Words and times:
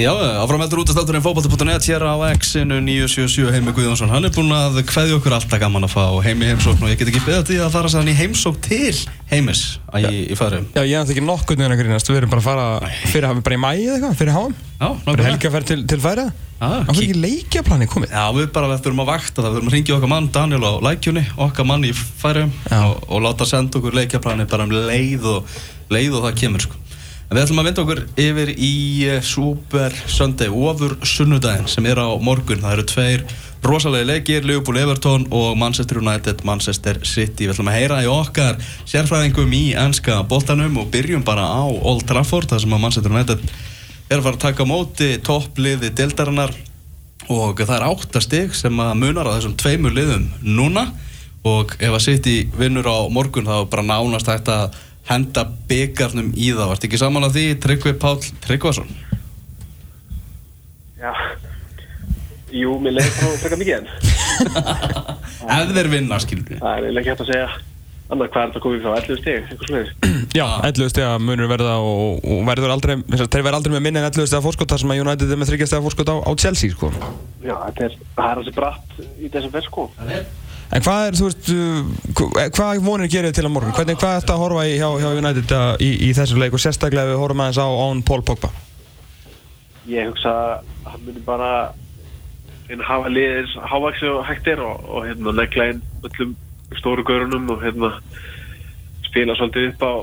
Já, 0.00 0.12
áframæltur 0.40 0.80
útastátturinn 0.80 1.20
fókbalti.net 1.20 1.84
hér 1.84 2.02
á 2.08 2.14
X-inu 2.32 2.78
977 2.80 3.50
Heimi 3.52 3.72
Guðjónsson 3.76 4.08
Hann 4.08 4.24
er 4.24 4.32
búinn 4.32 4.52
að 4.54 4.78
hveði 4.88 5.16
okkur 5.18 5.34
alltaf 5.36 5.60
gaman 5.60 5.84
að 5.84 5.92
fá 5.92 6.04
Heimi 6.24 6.46
heimsókn 6.48 6.86
og 6.86 6.92
ég 6.92 7.00
get 7.02 7.10
ekki 7.10 7.20
beðað 7.26 7.50
því 7.50 7.58
að 7.66 7.74
fara 7.74 7.90
sann 7.92 8.08
í 8.08 8.14
heimsókn 8.16 8.62
til 8.64 8.94
Heimis 9.28 9.62
að 9.92 10.06
ég, 10.06 10.16
ég 10.32 10.38
fari 10.40 10.62
Já, 10.72 10.80
ég 10.88 10.96
alltaf 11.02 11.12
ekki 11.12 11.24
nokkuð 11.26 11.60
neina 11.60 11.76
grínast 11.76 12.08
Við 12.08 12.20
erum 12.22 12.32
bara 12.32 12.40
að 12.40 12.48
fara 12.48 12.92
fyrir 13.12 13.28
hafum 13.28 13.44
bara 13.44 13.58
í 13.58 13.62
mæi 13.66 13.74
eða 13.82 13.98
eitthvað 13.98 14.16
Fyrir 14.22 14.36
háum 14.38 14.54
nákvæmlega. 14.80 15.26
helgaferð 15.34 15.68
til, 15.74 15.80
til 15.92 16.00
færa 16.06 16.26
Ah, 16.60 16.82
Það 16.84 16.96
fyrir 16.98 17.06
ekki 17.10 17.20
leikjaplani 17.24 17.86
komið? 17.88 18.10
Já, 18.12 18.24
við 18.36 18.48
bara 18.52 18.74
þurfum 18.76 18.98
að 19.00 19.06
vakta 19.14 19.40
það, 19.40 19.46
við 19.48 19.54
þurfum 19.56 19.70
að 19.70 19.76
ringja 19.78 19.94
okkar 19.96 20.10
mann 20.12 20.26
Daniel 20.34 20.66
á 20.68 20.72
lækjunni, 20.84 21.22
okkar 21.40 21.68
mann 21.70 21.86
í 21.88 21.92
færum 21.96 22.50
og, 22.76 22.98
og 23.08 23.22
láta 23.24 23.46
senda 23.48 23.80
okkur 23.80 23.96
leikjaplani 23.96 24.44
bara 24.50 24.66
um 24.68 24.74
leið 24.74 25.24
og, 25.30 25.54
leið 25.88 26.18
og 26.18 26.26
það 26.26 26.36
kemur 26.42 26.64
sko. 26.66 26.76
En 27.30 27.38
við 27.38 27.44
ætlum 27.44 27.60
að 27.62 27.66
vinda 27.68 27.82
okkur 27.84 28.00
yfir 28.18 28.48
í 28.58 28.72
uh, 29.06 29.20
Super 29.22 29.94
Sunday, 30.10 30.50
ofur 30.50 30.96
sunnudaginn 31.06 31.68
sem 31.70 31.86
er 31.86 32.00
á 32.02 32.10
morgun. 32.18 32.58
Það 32.58 32.72
eru 32.74 32.84
tveir 32.90 33.22
rosalega 33.62 34.08
leikir, 34.08 34.48
Liverpool 34.48 34.80
Everton 34.80 35.28
og 35.30 35.52
Manchester 35.60 36.00
United, 36.02 36.42
Manchester 36.48 36.98
City. 37.06 37.46
Við 37.46 37.52
ætlum 37.54 37.70
að 37.70 37.76
heyra 37.78 38.00
í 38.02 38.08
okkar 38.10 38.58
sérfræðingum 38.82 39.54
í 39.54 39.62
ennska 39.78 40.18
boltanum 40.26 40.80
og 40.82 40.90
byrjum 40.90 41.22
bara 41.22 41.46
á 41.46 41.62
Old 41.70 42.02
Trafford, 42.10 42.50
þar 42.50 42.64
sem 42.64 42.74
að 42.74 42.82
Manchester 42.82 43.14
United 43.14 43.46
er 44.10 44.18
að 44.18 44.26
fara 44.26 44.34
að 44.34 44.42
taka 44.48 44.66
móti 44.66 45.12
toppliði 45.22 45.94
dildarinnar 45.94 46.56
og 47.30 47.62
það 47.62 47.76
er 47.76 47.88
áttastig 47.92 48.58
sem 48.58 48.82
að 48.82 48.96
munar 49.04 49.30
á 49.30 49.36
þessum 49.36 49.54
tveimur 49.54 49.94
liðum 49.94 50.26
núna 50.42 50.88
og 51.46 51.78
ef 51.78 51.94
að 51.94 52.26
í 52.26 52.38
vinnur 52.58 52.90
á 52.90 53.06
morgun 53.06 53.46
þá 53.46 53.70
bara 53.70 53.86
nánast 53.86 54.26
að 54.34 54.74
henda 55.10 55.46
byggarnum 55.70 56.32
í 56.34 56.50
það 56.54 56.72
Vart 56.72 56.86
ekki 56.88 57.00
saman 57.00 57.26
að 57.28 57.38
því 57.38 57.46
Tryggvi 57.64 57.94
Páll 58.02 58.20
Tryggvason 58.44 58.90
Já, 61.00 61.12
jú, 62.52 62.76
mér 62.82 62.98
leiði 62.98 63.16
frá 63.16 63.34
frekar 63.40 63.60
mikið 63.60 63.76
en 63.80 63.90
ef 65.56 65.74
þeir 65.74 65.90
vinna 65.92 66.18
skilur 66.20 66.46
við 66.50 66.60
það 66.60 66.72
er 66.74 66.86
eiginlega 66.86 67.00
ekki 67.00 67.12
hægt 67.14 67.24
að 67.24 67.30
segja 67.32 67.50
annað 68.10 68.30
hvað 68.34 68.42
er 68.42 68.50
þetta 68.50 68.62
komið 68.64 68.84
frá 68.84 68.92
11 68.98 69.18
stig, 69.20 69.48
eitthvað 69.50 69.70
sluðið. 69.70 69.90
Já, 70.40 70.44
11 70.66 70.92
stega 70.92 71.10
munur 71.22 71.50
verða 71.50 71.76
og, 71.84 72.20
og 72.26 72.42
verður 72.48 72.74
aldrei 72.74 72.94
þess 73.04 73.24
að 73.24 73.30
Þeir 73.34 73.44
verða 73.46 73.60
aldrei 73.60 73.74
með 73.76 73.84
minni 73.86 74.00
en 74.02 74.08
11 74.08 74.30
stega 74.30 74.44
fórskot 74.46 74.72
þar 74.72 74.82
sem 74.82 74.94
að 74.94 75.02
United 75.04 75.34
er 75.34 75.40
með 75.40 75.52
3 75.52 75.68
stega 75.70 75.84
fórskot 75.86 76.10
á, 76.10 76.16
á 76.26 76.30
Chelsea 76.42 76.74
sko. 76.74 76.90
Já, 77.44 77.54
þetta 77.68 77.86
er, 77.86 77.98
það 78.16 78.30
er 78.30 78.40
hansi 78.40 78.54
bratt 78.56 78.98
í 79.06 79.30
þessum 79.30 79.60
sko. 79.68 79.86
En 80.70 80.84
hvað 80.86 81.06
er, 81.08 81.16
þú 81.18 81.24
veist, 81.26 81.48
uh, 81.50 81.78
hva- 82.14 82.44
hvað 82.54 82.80
vonir 82.86 83.08
gerir 83.10 83.32
til 83.34 83.42
á 83.42 83.50
morgun? 83.50 83.74
Hvernig, 83.74 83.96
hvað 83.98 84.12
er 84.16 84.20
þetta 84.22 84.34
að 84.36 84.42
horfa 84.44 84.66
í 84.70 84.74
hjá, 84.78 84.88
hjá 85.02 85.08
United 85.18 85.54
uh, 85.56 85.72
í, 85.82 85.88
í 86.06 86.10
þessum 86.14 86.38
leik 86.38 86.54
og 86.54 86.62
sérstaklega 86.62 87.08
ef 87.08 87.14
við 87.16 87.22
horfum 87.24 87.42
aðeins 87.42 87.58
á 87.58 87.66
án 87.66 88.02
Paul 88.06 88.22
Pogba? 88.28 88.50
Ég 89.90 90.06
hugsa 90.12 90.30
að 90.30 90.92
hann 90.92 91.02
myndi 91.08 91.22
bara 91.26 91.50
inn 92.70 92.84
hafa 92.86 93.10
liðis 93.10 93.56
hávaksi 93.66 94.06
og 94.12 94.20
hægt 94.28 94.46
er 94.52 94.62
og, 94.62 94.84
og 94.86 95.08
hérna 95.08 95.32
leggla 95.34 95.66
inn 95.72 95.80
öllum 96.06 96.36
stóru 96.78 97.02
görunum 97.08 97.48
og 97.50 97.64
hérna 97.64 97.90
spila 99.08 99.34
svolítið 99.34 99.72
upp 99.72 99.82
á, 99.82 99.94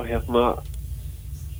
á 0.00 0.02
hérna 0.08 0.44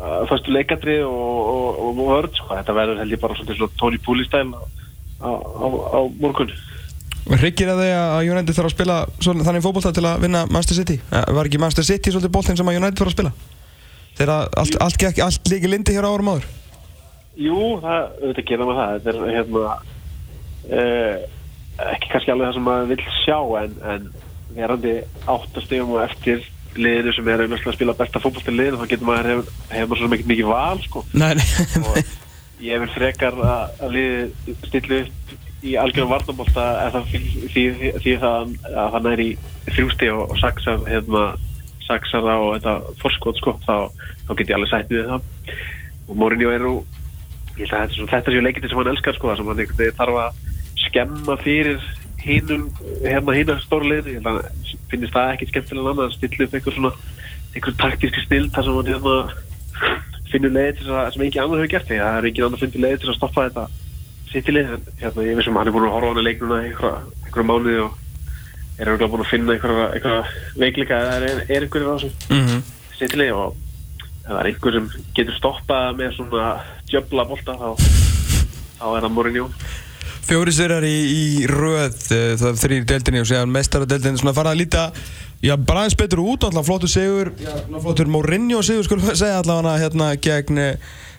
uh, 0.00 0.22
fyrstu 0.30 0.54
leikadri 0.56 1.02
og, 1.04 1.84
vörð, 2.00 2.32
sko. 2.40 2.54
Þetta 2.56 2.78
verður 2.80 3.02
held 3.02 3.12
ég 3.12 3.20
bara 3.20 3.36
svolítið 3.36 3.60
svona 3.60 3.76
Tony 3.82 4.00
Puli-stæl 4.08 4.46
á, 4.56 4.60
á, 5.20 5.30
á, 5.36 5.66
á 5.68 6.00
morgun. 6.16 6.56
Hryggir 7.28 7.68
að 7.68 7.82
þið 7.82 7.94
að 7.98 8.30
United 8.32 8.56
þarf 8.56 8.70
að 8.70 8.74
spila 8.74 8.96
svona, 9.20 9.44
þannig 9.44 9.64
fótbolta 9.66 9.92
til 9.92 10.04
að 10.08 10.22
vinna 10.24 10.44
Manchester 10.48 10.78
City? 10.78 10.96
Eh, 11.12 11.26
Var 11.36 11.50
ekki 11.50 11.60
Manchester 11.60 11.86
City 11.88 12.12
svolítið 12.14 12.34
boltinn 12.38 12.56
sem 12.56 12.70
að 12.70 12.78
United 12.80 13.00
þarf 13.02 13.12
að 13.12 13.16
spila? 13.18 13.32
Þegar 14.18 14.32
allt, 14.34 14.56
allt, 14.80 15.02
allt, 15.04 15.20
allt 15.26 15.50
líki 15.52 15.70
lindi 15.70 15.96
hér 15.96 16.08
á 16.08 16.12
árum 16.14 16.30
áður? 16.32 16.46
Jú, 17.38 17.58
það, 17.84 18.06
auðvitað 18.22 18.48
gera 18.48 18.68
maður 18.68 18.80
það. 18.80 18.94
Þetta 18.94 19.12
er 19.12 19.36
hérna 19.36 19.74
uh, 20.78 21.26
ekki 21.92 22.12
kannski 22.12 22.32
alveg 22.34 22.48
það 22.48 22.56
sem 22.56 22.66
maður 22.66 22.88
vill 22.92 23.04
sjá 23.20 23.38
en, 23.60 23.76
en 23.92 24.08
verandi 24.56 24.94
áttastegum 25.28 25.92
og 25.94 26.04
eftir 26.06 26.46
liðinu 26.78 27.12
sem 27.14 27.28
er 27.32 27.44
að 27.44 27.76
spila 27.76 27.94
besta 27.98 28.22
fótbolta 28.22 28.54
liðinu 28.54 28.80
þá 28.80 28.90
getur 28.90 29.08
maður 29.08 29.30
hefur 29.32 29.52
hef 29.74 29.86
maður 29.86 30.02
svo 30.02 30.10
mikið 30.14 30.32
mikið 30.32 30.50
val 30.50 30.82
sko. 30.84 31.04
Nei, 31.12 31.30
nei, 31.38 31.46
og 31.84 32.64
ég 32.64 32.82
vil 32.82 32.90
frekar 32.94 33.38
að, 33.38 33.78
að 33.84 33.94
liði 33.96 34.56
stillu 34.66 35.00
upp 35.04 35.36
í 35.66 35.74
algjörðum 35.80 36.12
varnabólta 36.12 36.66
því, 37.10 37.64
það 38.20 38.26
að 38.28 38.92
það 38.94 39.06
næri 39.06 39.28
þrjústi 39.68 40.10
og, 40.14 40.22
og 40.30 40.40
saksar 40.42 40.84
hérna, 40.86 41.24
saksar 41.86 42.26
það 42.26 42.44
og 42.44 42.52
þetta 42.56 42.74
forskot 43.02 43.40
sko, 43.40 43.56
þá, 43.66 43.74
þá 44.28 44.32
get 44.38 44.52
ég 44.52 44.58
alveg 44.58 44.72
sætt 44.72 44.92
við 44.94 45.08
það. 45.10 45.26
Og 46.08 46.20
Mourinho 46.20 46.52
er 46.54 46.66
að 46.68 46.78
þetta, 47.58 48.20
er 48.20 48.36
séu 48.36 48.44
leikindi 48.44 48.70
sem 48.70 48.80
hann 48.80 48.92
elskar 48.92 49.18
sko, 49.18 49.34
sem 49.34 49.50
hann 49.50 49.64
þarf 49.98 50.20
að 50.22 50.44
skemma 50.84 51.36
fyrir 51.42 51.82
hinum 52.22 52.68
hérna 53.02 53.34
held 53.34 53.52
að 53.52 53.66
hann 53.72 54.40
finnist 54.88 55.14
það 55.14 55.34
ekki 55.34 55.50
skemmtilega 55.50 55.92
annað 55.92 56.06
að 56.06 56.14
stilla 56.16 56.46
upp 56.46 56.54
einhver 56.56 56.74
svona 56.76 56.92
einhver 57.54 57.76
taktíski 57.82 58.24
stild 58.24 58.54
þar 58.54 58.66
sem 58.66 58.78
hann 58.78 58.90
hérna 58.92 59.16
finnur 60.28 60.54
leið 60.54 60.80
til 60.80 60.88
að, 60.92 61.12
sem 61.14 61.24
engin 61.24 61.42
annar 61.42 61.62
hefur 61.62 61.72
gert 61.72 61.88
því. 61.88 62.00
Það 62.02 62.16
er 62.18 62.28
engin 62.30 62.46
annar 62.46 62.62
fundið 62.62 62.84
leið 62.84 62.98
til 63.02 63.10
að 63.10 63.18
stoppa 63.18 63.44
þetta 63.48 63.66
sittilið, 64.32 64.74
en 64.76 65.00
hérna 65.00 65.24
ég 65.26 65.38
vissum 65.38 65.56
að 65.56 65.62
hann 65.62 65.70
er 65.70 65.76
búin 65.76 65.88
að 65.88 65.94
horfa 65.96 66.08
á 66.08 66.12
hann 66.12 66.20
í 66.22 66.26
leiknuna 66.26 66.60
einhverja, 66.66 67.46
mánuði 67.48 67.78
og 67.84 67.96
er 68.78 68.90
örugglega 68.90 69.12
búin 69.12 69.24
að 69.24 69.32
finna 69.32 69.54
einhverja, 69.54 69.88
einhverja 69.96 70.60
veikleika 70.62 71.00
eða 71.02 71.16
er, 71.18 71.42
er 71.48 71.66
einhverjir 71.66 71.88
á 71.88 71.94
þessu. 71.96 72.10
Mhm. 72.34 72.62
sittilið 72.98 73.34
og 73.38 73.56
ef 74.28 74.30
það 74.30 74.40
er 74.40 74.48
einhver 74.50 74.74
sem 74.76 74.88
getur 75.16 75.36
stoppað 75.38 75.98
með 75.98 76.16
svona 76.16 76.48
djöbla 76.90 77.24
bolta 77.28 77.54
þá, 77.58 77.68
þá 78.78 78.86
er 78.88 79.06
það 79.06 79.14
Mourinho. 79.14 79.48
Fjóri 80.28 80.52
sérar 80.52 80.84
í, 80.84 80.96
í 81.08 81.46
röð 81.48 82.02
eh, 82.12 82.34
það 82.36 82.48
er 82.50 82.58
þrýr 82.62 82.88
deildinni 82.90 83.22
og 83.22 83.28
séðan 83.30 83.54
mestaradeildinni 83.54 84.20
svona 84.20 84.34
farað 84.36 84.56
að 84.56 84.60
líta 84.60 84.82
já, 85.40 85.54
bara 85.56 85.84
aðeins 85.84 85.96
betur 85.96 86.20
út 86.26 86.44
alltaf 86.44 86.66
flottur 86.68 86.92
sigur 86.92 87.30
flottur 87.80 88.10
Mourinho 88.12 88.60
sigur 88.66 88.84
skulum 88.84 89.06
við 89.08 89.22
segja 89.22 89.38
allavega 89.40 89.78
hérna 89.80 90.10
gegn 90.20 90.60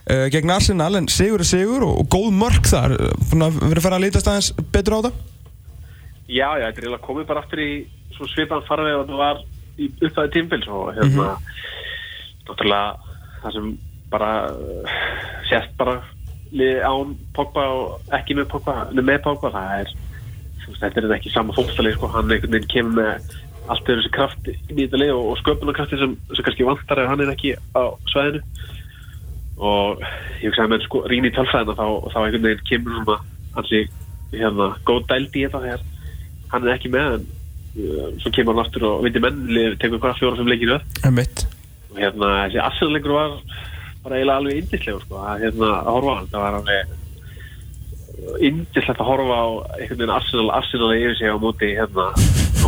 uh, 0.09 0.25
gegn 0.33 0.53
Arsenal 0.53 0.99
en 0.99 1.07
sigur 1.11 1.43
er 1.43 1.47
sigur 1.47 1.85
og, 1.87 2.01
og 2.03 2.09
góð 2.11 2.29
mörk 2.41 2.69
þar. 2.69 2.97
Verið 3.31 3.85
farað 3.85 3.99
að 3.99 4.05
lítast 4.07 4.29
aðeins 4.31 4.51
betur 4.73 4.99
á 4.99 5.05
það? 5.07 5.23
Já, 6.29 6.49
já, 6.59 6.65
þetta 6.67 6.81
er 6.81 6.85
eiginlega 6.85 7.05
komið 7.07 7.29
bara 7.29 7.43
aftur 7.45 7.63
í 7.63 7.71
svipan 8.19 8.65
farveg 8.67 8.99
og 8.99 9.07
það 9.07 9.21
var 9.21 9.43
í 9.79 9.87
uppæði 10.03 10.31
tímpils 10.35 10.67
og 10.67 10.89
hérna 10.97 11.29
náttúrulega 12.49 12.81
það 13.39 13.55
sem 13.55 13.69
bara 14.11 14.31
uh, 14.51 14.95
sést 15.49 15.75
bara 15.79 15.99
liði 16.51 16.81
án 16.83 17.13
Pogba 17.37 17.65
og 17.73 18.15
ekki 18.17 18.37
með 18.37 18.49
Pogba, 18.53 18.75
með 18.95 19.21
Pogba 19.25 19.51
það 19.53 19.75
er, 19.83 19.93
þetta 20.67 21.03
er 21.03 21.13
ekki 21.15 21.31
sama 21.33 21.55
fólkstalið 21.55 21.95
sko, 21.97 22.09
hann 22.13 22.33
einhvern 22.33 22.57
veginn 22.57 22.73
kemur 22.73 22.97
með 22.99 23.37
allt 23.69 23.91
öðru 23.91 24.01
þessi 24.01 24.13
kraft 24.15 24.49
í 24.49 24.55
þetta 24.79 24.99
lið 24.99 25.13
og, 25.13 25.25
og 25.31 25.39
sköpunarkrafti 25.43 25.99
sem, 26.01 26.15
sem 26.33 26.45
kannski 26.45 26.67
vantar 26.67 27.03
ef 27.03 27.11
hann 27.11 27.23
er 27.23 27.33
ekki 27.35 27.53
á 27.77 27.83
svæðinu 28.09 28.41
og 29.59 29.99
ég 30.39 30.47
hugsa 30.49 30.63
að 30.65 30.71
menn 30.73 30.83
sko 30.85 31.01
rýni 31.11 31.31
tölfræðina 31.35 31.75
þá, 31.75 31.85
þá 32.13 32.17
einhvern 32.23 32.45
veginn 32.47 32.67
kemur 32.69 32.95
svona 32.99 33.17
hansi 33.57 33.81
hérna 34.31 34.67
góð 34.87 35.01
dæld 35.09 35.35
í 35.35 35.43
þetta 35.45 35.63
þegar 35.65 35.81
hann 36.53 36.67
er 36.67 36.73
ekki 36.75 36.91
með 36.93 37.07
en 37.17 37.25
uh, 37.25 38.05
svo 38.23 38.31
kemur 38.35 38.55
hann 38.55 38.63
aftur 38.65 38.85
og 38.89 39.03
vindi 39.07 39.23
menn 39.23 39.41
lið- 39.49 39.75
tekur 39.81 39.99
hvað 40.03 40.19
fjóra 40.21 40.39
fimm 40.39 40.51
leikir 40.53 40.75
öll 40.77 40.83
og 41.89 41.97
hérna 41.99 42.27
þessi 42.45 42.63
Arsenal-leikur 42.63 43.15
var 43.17 43.35
bara 44.03 44.15
eiginlega 44.15 44.37
alveg 44.39 44.59
indislegur 44.61 45.01
sko. 45.03 45.15
Að 45.27 45.41
hérna 45.43 45.69
að 45.81 45.89
horfa 45.97 46.13
hann 46.19 46.29
það 46.31 46.43
var 46.45 46.57
alveg 46.61 46.97
indislegt 48.45 48.99
að 49.01 49.09
horfa 49.09 49.37
á 49.39 49.47
einhvern 49.79 49.97
veginn 49.99 50.13
Arsenal 50.15 50.49
Arsenal 50.55 50.91
yfir 50.95 51.15
sig 51.19 51.31
á 51.33 51.37
móti 51.41 51.71
hérna 51.75 52.05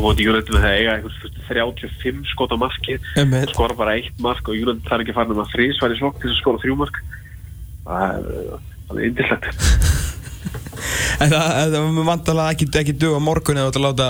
á 0.01 0.05
móti 0.05 0.25
United 0.25 0.55
með 0.55 0.65
það 0.65 0.77
eiga 0.79 0.95
einhvern 0.97 1.37
35 1.47 2.33
skot 2.33 2.55
á 2.55 2.57
marki 2.57 2.97
skora 3.53 3.77
bara 3.77 3.95
eitt 3.99 4.17
mark 4.23 4.49
og 4.49 4.57
United 4.57 4.87
þarf 4.87 5.05
ekki 5.05 5.13
að 5.13 5.19
fara 5.19 5.37
með 5.37 5.53
þrís 5.53 5.81
var 5.83 5.93
í 5.93 5.99
slokk 5.99 6.19
til 6.21 6.31
að 6.31 6.39
skora 6.39 6.61
þrjú 6.63 6.77
mark. 6.81 7.01
Það 7.85 8.17
er 8.17 8.51
alveg 8.89 9.07
indislegt 9.11 9.49
En 11.21 11.29
það, 11.29 11.73
það 11.75 12.03
vantalega 12.07 12.53
ekki, 12.55 12.67
ekki 12.81 12.97
dög 12.97 13.17
á 13.17 13.21
morgun 13.21 13.59
eða 13.61 13.69
þú 13.69 13.73
ætla 13.73 13.81
að 13.81 13.89
láta 13.91 14.09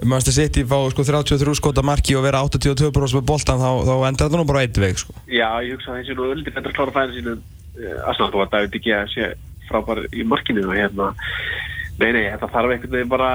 Manchester 0.00 0.34
City 0.34 0.64
fá 0.64 0.78
sko 0.90 1.04
33 1.04 1.54
skota 1.58 1.84
marki 1.84 2.16
og 2.16 2.24
vera 2.24 2.40
82% 2.46 3.18
með 3.18 3.26
boltan 3.28 3.60
þá, 3.60 3.70
þá 3.84 3.94
endar 4.08 4.30
þetta 4.30 4.40
nú 4.40 4.46
bara 4.48 4.62
eitt 4.64 4.80
veg 4.80 4.98
sko. 4.98 5.14
Já, 5.28 5.46
ég 5.66 5.76
hugsa 5.76 5.92
að 5.92 6.00
þessi 6.00 6.16
nú 6.16 6.28
öldi 6.32 6.54
betra 6.54 6.72
að 6.72 6.76
klára 6.78 6.94
fæðin 6.96 7.18
sínu. 7.18 7.34
Arsenal 8.08 8.30
þó 8.32 8.40
að 8.44 8.52
David 8.54 8.78
ekki 8.80 8.94
að 8.96 9.12
sé 9.12 9.28
frábær 9.68 10.02
í 10.10 10.24
markinu 10.26 10.64
og 10.66 10.74
hérna 10.74 11.10
nei, 12.00 12.10
nei, 12.16 12.24
þetta 12.32 12.48
þarf 12.50 12.74
einhvern 12.74 12.96
veginn 12.96 13.12
bara 13.12 13.30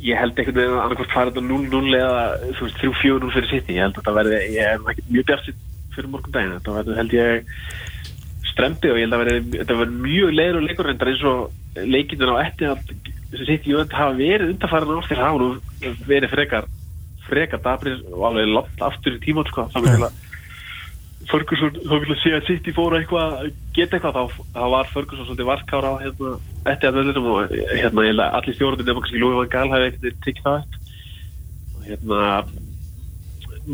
ég 0.00 0.18
held 0.18 0.38
einhvern 0.38 0.58
veginn 0.58 0.76
að 0.76 0.82
annarkvæmt 0.84 1.14
fara 1.14 1.30
þetta 1.30 1.42
0-0 1.46 1.98
eða 1.98 2.24
þú 2.56 2.66
veist 2.66 2.80
3-4-0 2.80 3.32
fyrir 3.34 3.50
City. 3.50 3.76
Ég 3.76 3.84
held 3.84 3.94
að 3.94 4.00
þetta 4.00 4.16
verði, 4.16 4.40
ég 4.54 4.68
er 4.70 4.90
ekki 4.92 5.06
mjög 5.10 5.28
bjart 5.30 5.50
fyrir 5.94 6.10
morgun 6.10 6.34
daginn, 6.36 6.56
þetta 6.58 6.76
verður 6.78 7.00
held 7.00 7.16
ég 7.16 7.54
strempi 8.50 8.90
og 8.90 8.98
ég 8.98 9.06
held 9.06 9.16
að 9.16 9.24
verði 9.24 9.58
þetta 9.58 9.78
verður 9.80 10.04
mjög 10.06 10.34
leiður 10.36 10.60
og 10.60 10.66
leikur 10.66 10.88
reyndar 10.90 11.12
eins 11.12 11.24
og 11.30 11.84
leikindun 11.94 12.34
á 12.34 12.42
etti 12.44 12.68
að 12.70 12.82
þessi 13.30 13.46
City 13.50 13.74
jönd 13.74 13.94
hafa 13.94 14.16
verið 14.18 14.54
undarfæran 14.54 15.00
á 15.00 15.08
þeir 15.08 15.22
hafa 15.24 15.50
verið 16.08 16.34
frekar 16.34 16.70
frekar 17.28 17.62
dabrið 17.62 18.02
og 18.10 18.26
alveg 18.30 18.50
langt 18.50 18.82
aftur 18.82 19.16
í 19.16 19.22
tíma 19.22 19.44
sko, 19.46 19.68
að 19.70 20.10
Ferguson, 21.30 21.76
þá 21.86 21.94
vil 21.94 22.14
að 22.14 22.18
sé 22.22 22.32
að 22.36 22.46
City 22.48 22.74
fóra 22.74 22.98
eitthvað 23.00 23.36
að 23.36 23.52
geta 23.76 23.98
eitthvað, 23.98 24.32
þá, 24.54 24.58
var 24.74 24.90
Ferguson 24.90 25.28
svolítið 25.28 25.50
varkára 25.50 25.92
á 25.94 26.02
hérna, 26.02 26.32
eftir 26.64 26.90
að 26.90 26.98
völdunum 26.98 27.30
og 27.32 27.54
hérna, 27.54 28.06
ég 28.08 28.16
að 28.16 28.36
allir 28.40 28.56
stjórnir 28.56 28.88
nema 28.88 29.04
kannski 29.04 29.22
Lúi 29.22 29.38
van 29.38 29.52
Gaal 29.54 29.70
hafi 29.74 29.88
ekkert 29.90 30.20
tikið 30.26 30.48
það 30.48 30.58
upp. 30.60 30.78
Og 31.76 31.88
hérna 31.88 32.20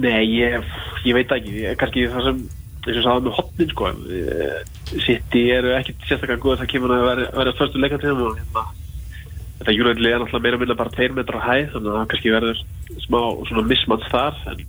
nei, 0.06 0.22
ég, 0.36 0.72
ég 1.06 1.16
veit 1.16 1.36
ekki. 1.38 1.58
Ég, 1.64 1.76
kannski 1.80 2.08
það 2.12 2.28
sem, 2.28 2.42
eins 2.86 2.98
og 3.00 3.06
sagði 3.08 3.26
með 3.26 3.38
hotnin 3.40 3.72
sko, 3.72 3.92
eh, 4.20 4.58
City 5.06 5.46
eru 5.56 5.76
ekkert 5.76 6.04
sérstaklega 6.06 6.42
góð 6.42 6.60
það 6.62 6.74
kemur 6.74 6.96
að 6.96 7.06
vera, 7.10 7.30
vera 7.40 7.56
fyrstu 7.58 7.82
leikantíðum 7.82 8.26
og 8.28 8.42
hérna 8.42 8.66
þetta 9.56 9.74
júræðilega 9.74 10.16
er 10.16 10.22
náttúrulega 10.22 10.44
meira 10.44 10.58
meira 10.60 10.78
bara 10.78 10.94
2 10.94 11.14
metra 11.16 11.42
hæð 11.42 11.70
þannig 11.72 11.90
að 11.90 11.96
það 11.96 12.08
kannski 12.12 12.32
verður 12.34 12.58
smá 13.06 13.20
svona 13.48 13.64
mismans 13.70 14.10
þar 14.12 14.40
en 14.52 14.64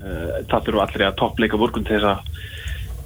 það 0.00 0.66
þurfa 0.66 0.86
allir 0.86 1.06
að 1.06 1.18
toppleika 1.20 1.60
morgun 1.60 1.86
til 1.86 1.98
þess 1.98 2.10
að 2.10 2.40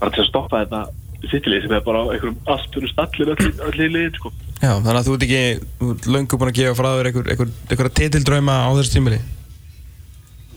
bara 0.00 0.14
til 0.14 0.22
að 0.24 0.30
stoppa 0.30 0.62
þetta 0.64 0.82
sittilið 1.30 1.64
sem 1.64 1.74
er 1.74 1.84
bara 1.84 2.02
á 2.04 2.06
einhverjum 2.12 2.50
alltunum 2.54 2.90
stallir 2.90 3.32
allir 3.34 3.92
liðin 3.92 4.18
sko. 4.18 4.32
Já, 4.60 4.72
þannig 4.72 4.98
að 4.98 5.06
þú 5.06 5.14
ert 5.14 5.24
ekki, 5.26 5.42
löngu 6.14 6.38
búin 6.40 6.50
að 6.50 6.58
gefa 6.58 6.76
frá 6.78 6.90
þér 6.90 7.08
einhver, 7.10 7.30
einhver, 7.32 7.54
einhverja 7.68 7.96
titildrauma 8.00 8.58
á 8.64 8.70
þessu 8.78 8.94
tímili 8.96 9.20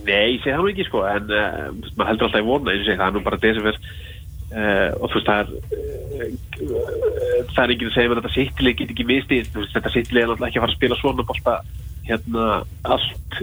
Nei, 0.08 0.38
ég 0.38 0.44
segi 0.44 0.54
það 0.54 0.62
nú 0.62 0.70
ekki 0.72 0.86
sko 0.88 1.02
en 1.08 1.32
uh, 1.36 1.64
maður 1.98 2.10
heldur 2.12 2.28
alltaf 2.28 2.44
í 2.44 2.48
vona 2.48 2.74
eins 2.74 2.84
og 2.84 2.88
segi 2.88 3.00
það 3.02 3.08
er 3.10 3.16
nú 3.18 3.24
bara 3.26 3.42
desember 3.44 3.80
uh, 3.82 4.92
og 5.02 5.12
þú 5.12 5.18
veist 5.18 5.32
það 5.32 5.42
er 5.42 5.48
uh, 5.48 6.30
það 7.52 7.64
er 7.66 7.74
ekki 7.76 7.90
að 7.90 7.96
segja 7.98 8.12
að 8.12 8.20
þetta 8.22 8.34
sittilið 8.38 8.78
get 8.80 8.94
ekki 8.96 9.08
mistið, 9.12 9.52
þetta 9.74 9.94
sittilið 9.96 10.24
er 10.24 10.32
náttúrulega 10.32 10.52
ekki 10.52 10.62
að 10.62 10.66
fara 10.66 10.76
að 10.76 10.80
spila 10.80 11.00
svona 11.02 11.28
bólta 11.28 11.58
hérna 12.08 12.46
allt 12.88 13.42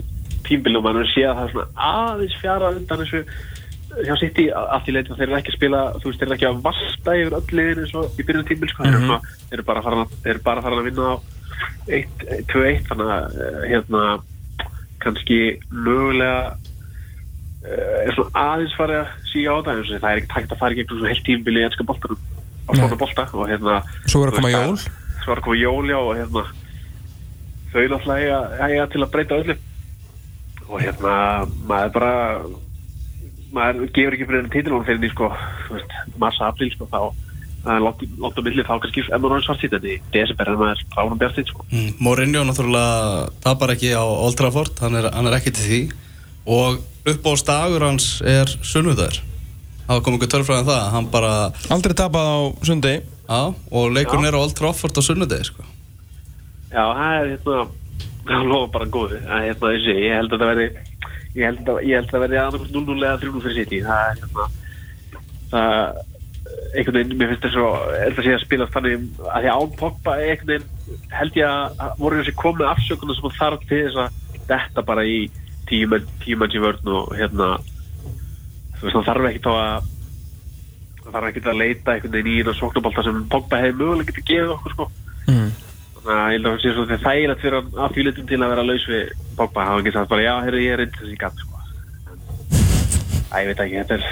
tímbil 0.49 0.77
og 0.79 0.85
maður 0.87 1.09
sé 1.13 1.25
að 1.29 1.37
það 1.39 1.45
er 1.49 1.53
svona 1.55 1.91
aðeins 1.91 2.37
fjara 2.43 2.73
undan 2.79 3.03
þessu 3.05 3.23
hjá 3.95 4.15
City 4.19 4.45
allt 4.51 4.89
í 4.91 4.95
leitin 4.97 5.15
þeir 5.19 5.29
eru 5.29 5.37
ekki 5.39 5.53
að 5.53 5.57
spila 5.59 5.81
þú 6.03 6.09
veist 6.11 6.19
þeir 6.23 6.29
eru 6.31 6.37
ekki 6.39 6.49
að 6.51 6.63
vasta 6.65 7.17
yfir 7.21 7.37
öll 7.39 7.59
liðin 7.59 7.83
eins 7.85 7.95
og 8.01 8.19
í 8.19 8.27
byrjun 8.27 8.47
tímbil 8.49 8.71
sko. 8.73 8.87
Eru 8.89 9.01
svona- 9.05 9.21
þeir 9.49 9.59
eru 9.59 9.67
bara 9.69 9.83
farin 9.87 10.03
að, 10.05 10.41
bara 10.49 10.65
farin 10.65 10.81
að 10.83 10.89
vinna 10.89 11.11
á 11.15 11.17
1-2-1 11.95 12.87
þannig 12.89 13.13
að 13.15 13.37
uh, 13.39 13.59
hérna 13.71 14.03
kannski 15.05 15.39
mögulega 15.71 16.55
uh, 16.55 17.99
er 18.09 18.17
svona 18.17 18.45
aðeins 18.55 18.75
farið 18.79 19.01
að 19.03 19.13
síga 19.31 19.55
á 19.55 19.59
það 19.63 19.79
eins 19.79 19.93
og 19.95 20.03
það 20.03 20.11
er 20.11 20.23
ekki 20.23 20.33
tækt 20.35 20.55
að 20.57 20.61
fara 20.65 20.75
í 20.75 20.79
gegnum 20.81 20.99
svona 21.01 21.13
heilt 21.13 21.27
tímbili 21.29 21.63
í 21.63 21.67
ennska 21.69 21.87
boltanum 21.89 22.21
á 22.65 22.71
svona 22.75 22.99
bolta 23.05 23.27
og 23.37 23.47
hérna 23.53 23.79
Svo 24.09 24.25
er 24.25 24.33
að 24.33 24.39
koma 24.41 24.53
jól. 24.55 24.77
Svo 25.25 25.35
er 25.35 25.41
að 25.41 25.47
koma 25.47 25.61
jól, 25.61 25.85
já 25.93 25.99
og 26.01 26.13
hérna 26.19 26.45
þau 27.75 27.85
náttúrulega 27.91 28.41
eiga, 28.65 28.85
til 28.93 29.03
að 29.05 29.13
breyta 29.15 29.39
öllu 29.43 29.57
og 30.69 30.81
hérna 30.81 31.15
maður 31.69 31.95
bara 31.99 32.15
maður 33.55 33.93
gefur 33.95 34.17
ekki 34.17 34.27
fyrir 34.29 34.43
enn 34.43 34.53
títilón 34.53 34.87
fyrir 34.87 35.03
því 35.03 35.13
sko 35.13 35.31
þú 35.69 35.77
veist, 35.77 35.95
massa 36.21 36.49
apríl 36.51 36.73
sko 36.73 36.89
þá 36.91 37.01
er 37.65 37.81
langt 37.81 38.39
á 38.39 38.43
milli 38.45 38.65
þá 38.65 38.75
kannski 38.83 39.05
enn 39.09 39.25
og 39.25 39.33
náttúrulega 39.33 39.47
svartýtt 39.47 39.77
en 39.79 39.87
í 39.89 39.95
desember 40.13 40.51
er 40.51 40.59
maður 40.61 40.83
ráðan 40.97 41.21
bjartýtt 41.21 41.53
sko. 41.53 41.67
Mm, 41.71 41.93
Mourinho 42.05 42.43
náttúrulega 42.45 43.29
tapar 43.45 43.73
ekki 43.75 43.95
á 43.97 44.05
Old 44.05 44.37
Trafford, 44.37 44.75
hann 44.85 44.99
er, 45.01 45.09
hann 45.15 45.31
er 45.31 45.39
ekki 45.39 45.55
til 45.55 45.69
því. 45.69 45.81
Og 46.45 46.83
uppbóðsdagur 47.09 47.87
hans 47.87 48.19
er 48.21 48.53
sunnudagur. 48.61 49.23
Það 49.85 50.03
kom 50.05 50.17
einhver 50.17 50.33
törfræðin 50.33 50.69
það, 50.69 50.85
hann 50.93 51.09
bara 51.13 51.33
Aldrei 51.73 51.97
tapað 51.97 52.29
á 52.29 52.39
sundi. 52.69 52.95
Á, 53.25 53.57
og 53.73 53.93
leikurinn 53.97 54.29
er 54.29 54.37
á 54.37 54.45
Old 54.45 54.53
Trafford 54.59 55.01
á 55.01 55.03
sunnudegi 55.05 55.49
sko. 55.49 55.65
Já, 56.69 56.85
það 56.85 57.15
er 57.17 57.31
hérna 57.33 57.59
það 58.29 58.51
lofa 58.51 58.73
bara 58.79 58.91
góðu. 58.97 59.21
Að 59.29 59.47
hérna 59.49 59.73
þessi, 59.75 59.95
ég 60.05 60.19
held 60.19 60.35
að 60.35 60.43
það 60.43 60.53
verði 60.53 60.69
ég 61.35 61.47
held 61.49 61.71
að, 61.71 61.79
ég 61.85 61.99
held 61.99 62.09
að 62.09 62.15
það 62.15 62.25
verði 62.25 62.41
annarkvæmt 62.43 62.77
0-0 62.79 62.99
eða 63.05 63.23
3-0 63.23 63.45
fyrir 63.45 63.59
City. 63.61 63.81
Það 63.85 64.11
er 64.11 64.21
hérna 64.23 64.51
það 65.55 66.03
einhvern 66.75 66.99
veginn, 66.99 67.17
mér 67.19 67.31
finnst 67.33 67.47
þess 67.47 67.61
að 67.61 67.95
þetta 68.01 68.25
sé 68.25 68.35
að 68.35 68.43
spila 68.43 68.67
þannig 68.75 69.05
að 69.31 69.45
því 69.45 69.53
án 69.55 69.75
Pogba 69.79 70.17
einhvern 70.19 70.51
veginn 70.51 71.01
held 71.15 71.39
ég 71.39 71.49
að 71.49 71.99
voru 72.01 72.21
þessi 72.21 72.35
komið 72.41 72.71
afsökunum 72.71 73.19
sem 73.19 73.37
þarf 73.39 73.67
til 73.69 73.81
þess 73.87 74.01
að 74.03 74.19
þetta 74.51 74.85
bara 74.91 75.07
í 75.09 75.19
tíu 75.69 75.89
menn 75.89 76.55
í 76.55 76.63
vörn 76.63 76.93
og 76.99 77.15
hérna 77.17 77.51
hann 78.85 79.07
þarf 79.07 79.29
ekki 79.31 79.45
þá 79.47 79.53
að 79.55 79.93
þarf 81.05 81.29
ekki 81.31 81.45
að 81.47 81.61
leita 81.61 81.95
einhvern 81.95 82.17
veginn 82.17 82.33
í 82.33 82.41
einu 82.43 82.57
sóknabólta 82.59 83.07
sem 83.07 83.23
Pogba 83.33 83.63
hefði 83.63 83.79
mögulega 83.81 84.11
getið 84.11 84.29
gefið 84.31 84.55
okkur 84.57 84.75
sko. 84.75 84.89
Mm. 85.31 85.51
Þannig 86.05 86.21
að 86.21 86.33
ég 86.35 86.37
held 86.37 86.47
að 86.47 86.53
það 86.53 86.61
sé 86.61 86.71
svo 86.75 86.83
þegar 86.85 87.05
þægilegt 87.05 87.41
fyrir 87.41 87.55
að 87.59 87.93
því 87.95 88.03
litum 88.05 88.27
til 88.29 88.39
að 88.43 88.51
vera 88.53 88.65
laus 88.69 88.83
við 88.91 89.13
Pogba. 89.39 89.63
Það 89.65 89.71
var 89.73 89.83
ekki 89.83 89.93
sagt 89.95 90.11
bara, 90.11 90.25
já, 90.25 90.35
herru, 90.45 90.59
ég 90.61 90.75
er 90.75 90.81
reynd 90.83 90.99
þessi 91.01 91.17
gatt, 91.23 91.39
sko. 91.41 91.55
Æ, 93.33 93.37
ég 93.41 93.49
veit 93.49 93.63
ekki, 93.65 93.79
þetta 93.79 93.97
er, 93.97 94.05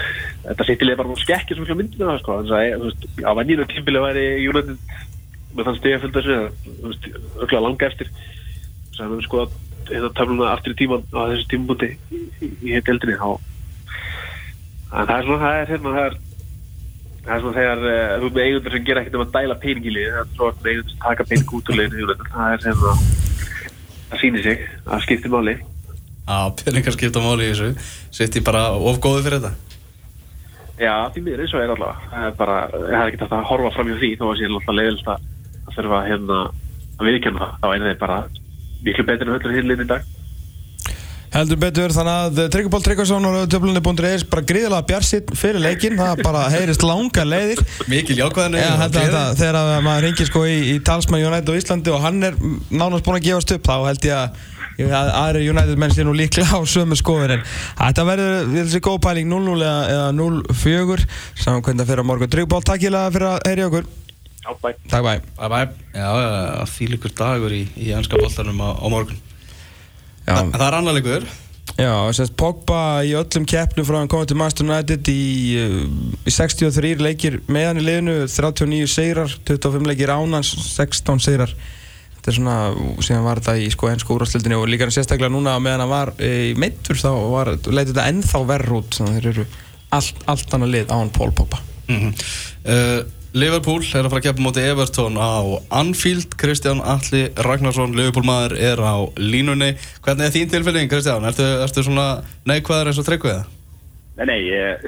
þetta 0.47 0.67
sittilega 0.71 1.01
bara 1.03 1.11
múið 1.13 1.21
skekkir 1.27 1.59
sem 1.59 1.67
fyrir 1.69 1.79
myndinu 1.83 2.09
það, 2.09 2.23
sko. 2.23 2.39
Þannig 2.41 2.79
að, 2.79 3.05
á 3.29 3.31
venninu 3.39 3.69
tímbilið 3.69 4.07
væri 4.07 4.25
United 4.49 4.97
með 5.53 5.69
þann 5.69 5.79
stiga 5.83 6.01
fullt 6.01 6.17
þessu, 6.17 6.39
þú 6.65 6.95
veist, 6.95 7.11
öll 7.45 7.63
langa 7.67 7.89
eftir. 7.91 8.13
Svo 8.97 9.05
að 9.05 9.15
við 9.19 9.25
sko 9.29 9.45
að 9.45 9.57
hérna 9.93 10.13
töfluna 10.17 10.51
aftur 10.55 10.73
í 10.73 10.79
tíman 10.81 11.05
á 11.13 11.21
þessu 11.29 11.49
tímabúti 11.53 11.93
í, 11.93 12.23
í, 12.41 12.53
í 12.57 12.73
heitt 12.73 12.89
eldinni, 12.89 13.21
þá. 13.21 13.37
En 14.93 15.09
það 15.09 15.17
er 15.19 15.29
svona, 15.29 15.43
það 15.45 15.61
er 15.61 15.73
hérna, 15.75 15.97
það 15.99 16.09
er, 16.09 16.21
það 17.23 17.35
er 17.35 17.43
svona 17.43 17.59
þegar 17.59 17.85
uh, 17.89 18.15
þú 18.23 18.31
með 18.31 18.47
eigundur 18.47 18.77
sem 18.77 18.87
gera 18.87 19.03
ekkert 19.03 19.19
um 19.19 19.25
að 19.25 19.35
dæla 19.37 19.59
pening 19.63 19.89
í 19.89 19.95
liðið, 19.97 20.15
það 20.15 20.23
er 20.23 20.33
svona 20.37 20.63
með 20.63 20.71
eigundur 20.73 20.95
sem 20.95 21.03
taka 21.07 21.29
pening 21.33 21.53
út 21.59 21.73
úr 21.73 21.79
liðinu, 21.81 22.17
það 22.29 22.55
er 22.55 22.65
hérna, 22.69 22.95
það 24.13 24.23
sýnir 24.23 24.47
sig, 24.47 24.65
það 24.87 25.05
skiptir 25.07 25.35
máli. 25.35 25.59
á, 26.27 26.39
peningar 26.63 26.97
skipta 26.97 27.23
máli 27.23 27.49
í 27.49 27.53
þessu. 27.53 27.91
Sitt 28.15 28.39
ég 28.39 28.47
bara 28.47 28.65
of 28.79 28.99
góði 29.03 29.27
fyrir 29.27 29.43
þetta. 29.43 29.55
Já, 30.83 30.95
því 31.15 31.23
miður 31.27 31.45
eins 31.45 31.55
og 31.55 31.63
er 31.63 31.75
allavega, 31.75 32.11
það 32.11 32.27
er 32.27 32.37
bara, 32.39 32.57
það 32.73 32.89
er 32.89 33.03
ekkert 33.05 33.25
hægt 33.27 33.37
að 33.37 33.49
horfa 33.51 33.73
fram 33.77 33.91
í 33.93 33.99
því, 34.01 34.11
þó 34.19 34.25
að 34.29 34.39
sé 34.39 34.49
alltaf 34.49 34.77
leiðilegt 34.79 35.11
að 35.13 35.29
að 35.63 35.77
þurfa 35.77 36.01
hérna 36.07 36.39
að 36.99 37.09
viðkjöna 37.09 37.43
það, 37.43 37.53
þá 37.63 37.67
er 37.73 37.85
þeir 37.87 38.01
bara 38.01 38.19
miklu 38.83 39.07
betur 39.09 39.29
en 39.29 39.37
öllur 39.37 39.57
hinliðin 39.57 39.85
í 39.85 39.91
dag. 39.93 40.09
Heldur 41.33 41.57
betur 41.57 41.93
þannig 41.95 42.13
að 42.13 42.41
Tryggjaból 42.53 42.83
Tryggvason 42.85 43.25
og 43.25 43.37
töflunni.is 43.49 44.25
bara 44.29 44.45
gríðilega 44.45 44.85
bjarsitt 44.91 45.31
fyrir 45.33 45.63
leikin 45.65 45.97
það 45.97 46.21
bara 46.27 46.43
heyrist 46.53 46.85
langa 46.85 47.25
leiðir. 47.25 47.63
Að 48.69 48.83
þetta, 48.99 49.23
þegar 49.41 49.59
að 49.63 49.71
maður 49.87 50.05
ringir 50.07 50.29
sko 50.29 50.43
í, 50.45 50.59
í 50.75 50.77
talsmann 50.85 51.25
United 51.25 51.49
á 51.49 51.57
Íslandi 51.57 51.95
og 51.95 52.05
hann 52.05 52.21
er 52.29 52.37
nánast 52.69 53.07
búinn 53.07 53.17
að 53.17 53.31
gefast 53.31 53.55
upp 53.57 53.65
þá 53.71 53.77
held 53.89 54.11
ég 54.11 54.19
að 54.19 54.29
að 54.83 55.11
aðri 55.15 55.49
United 55.53 55.81
menn 55.81 55.93
sé 55.93 56.05
nú 56.05 56.15
líklega 56.17 56.57
á 56.57 56.61
sömu 56.69 56.97
skoður 56.97 57.37
en 57.37 57.43
þetta 57.81 58.07
verður 58.09 58.47
þessi 58.55 58.81
góð 58.85 59.01
pæling 59.05 59.29
0-0 59.33 59.57
eða, 59.61 59.83
eða 59.93 60.07
0-4 60.17 61.09
saman 61.37 61.65
hvernig 61.65 61.85
það 61.85 61.91
fyrir 61.93 62.05
á 62.05 62.09
morgun. 62.09 62.33
Tryggjaból, 62.33 62.65
takk 62.67 62.87
ég 62.89 62.97
fyrir 63.17 63.29
að 63.33 63.45
heyri 63.49 63.67
okkur. 63.69 63.91
Já, 64.43 64.51
bæ. 64.59 64.73
Takk 64.91 65.05
bæ 65.07 65.13
Bye 65.39 65.51
bye. 65.53 65.69
Já, 65.95 66.09
því 66.73 66.89
líkur 66.97 67.13
dagur 67.17 67.53
í, 67.55 67.69
í 67.79 67.93
ennska 70.33 70.51
boltanum 70.51 70.53
á, 70.53 70.53
á 70.53 70.53
morgun. 70.53 70.53
Já, 70.53 70.53
Þa, 70.53 70.59
það 70.59 70.67
er 70.69 70.79
annar 70.79 70.99
leikur. 70.99 71.31
Já, 71.79 71.93
semst 72.13 72.35
Pogba 72.37 72.81
í 73.07 73.13
öllum 73.17 73.45
keppnum 73.49 73.87
frá 73.87 73.97
hann 74.01 74.11
komið 74.11 74.33
til 74.33 74.37
Manchester 74.37 74.67
United 74.67 75.09
í, 75.09 75.23
uh, 75.63 75.77
í 76.27 76.33
63 76.35 76.99
leikir 77.01 77.39
meðan 77.49 77.81
í 77.81 77.85
liðinu 77.87 78.17
39 78.29 78.91
sigrar, 78.91 79.33
25 79.49 79.89
leikir 79.89 80.13
ánans 80.13 80.51
16 80.53 81.23
sigrar 81.23 81.55
þetta 82.19 82.31
er 82.31 82.37
svona, 82.37 82.57
síðan 83.03 83.25
var 83.25 83.41
þetta 83.41 83.57
í 83.63 83.71
sko 83.73 83.89
ennsku 83.91 84.15
úrvastildinni 84.15 84.59
og 84.59 84.69
líka 84.71 84.91
sérstaklega 84.93 85.33
núna 85.33 85.57
meðan 85.63 85.87
hann 85.87 85.91
var 85.95 86.13
í 86.23 86.53
meittur 86.61 87.01
þá 87.01 87.11
var, 87.33 87.55
leiti 87.65 87.95
þetta 87.95 88.09
ennþá 88.11 88.43
verr 88.53 88.77
út 88.79 88.99
þannig 88.99 89.15
að 89.15 89.17
þeir 89.17 89.31
eru 89.33 89.47
allt, 89.97 90.23
allt 90.35 90.55
annað 90.59 90.75
lið 90.77 90.95
án 90.95 91.15
Pól 91.15 91.33
Pogba 91.35 91.63
Mm 91.91 92.13
uh, 92.13 93.01
Liverpool 93.33 93.81
er 93.81 94.05
að 94.05 94.13
fara 94.13 94.21
að 94.21 94.27
keppa 94.27 94.45
móti 94.45 94.63
Everton 94.69 95.15
á 95.17 95.41
Anfield 95.73 96.35
Kristján 96.37 96.83
Alli 96.85 97.23
Ragnarsson, 97.41 97.95
Liverpool 97.97 98.27
maður 98.29 98.59
er 98.61 98.83
á 98.85 99.09
línunni 99.17 99.71
hvernig 100.05 100.27
er 100.27 100.35
þín 100.35 100.51
tilfelling 100.53 100.91
Kristján? 100.93 101.25
Ertu, 101.25 101.47
ertu 101.65 101.85
svona 101.87 102.07
neikvæður 102.45 102.91
eins 102.91 103.01
og 103.01 103.07
tryggviða? 103.09 103.47
Nei, 104.19 104.27
nei, 104.29 104.37
ég, 104.45 104.85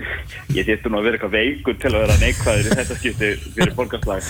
ég 0.52 0.68
sést 0.68 0.84
nú 0.84 0.98
að 1.00 1.06
vera 1.06 1.16
eitthvað 1.16 1.36
veikur 1.38 1.78
til 1.80 1.94
að 1.94 2.02
vera 2.02 2.18
neikvæður 2.20 2.68
í 2.68 2.76
þetta 2.82 2.98
skipti 2.98 3.30
fyrir 3.54 3.72
borgarslag. 3.78 4.28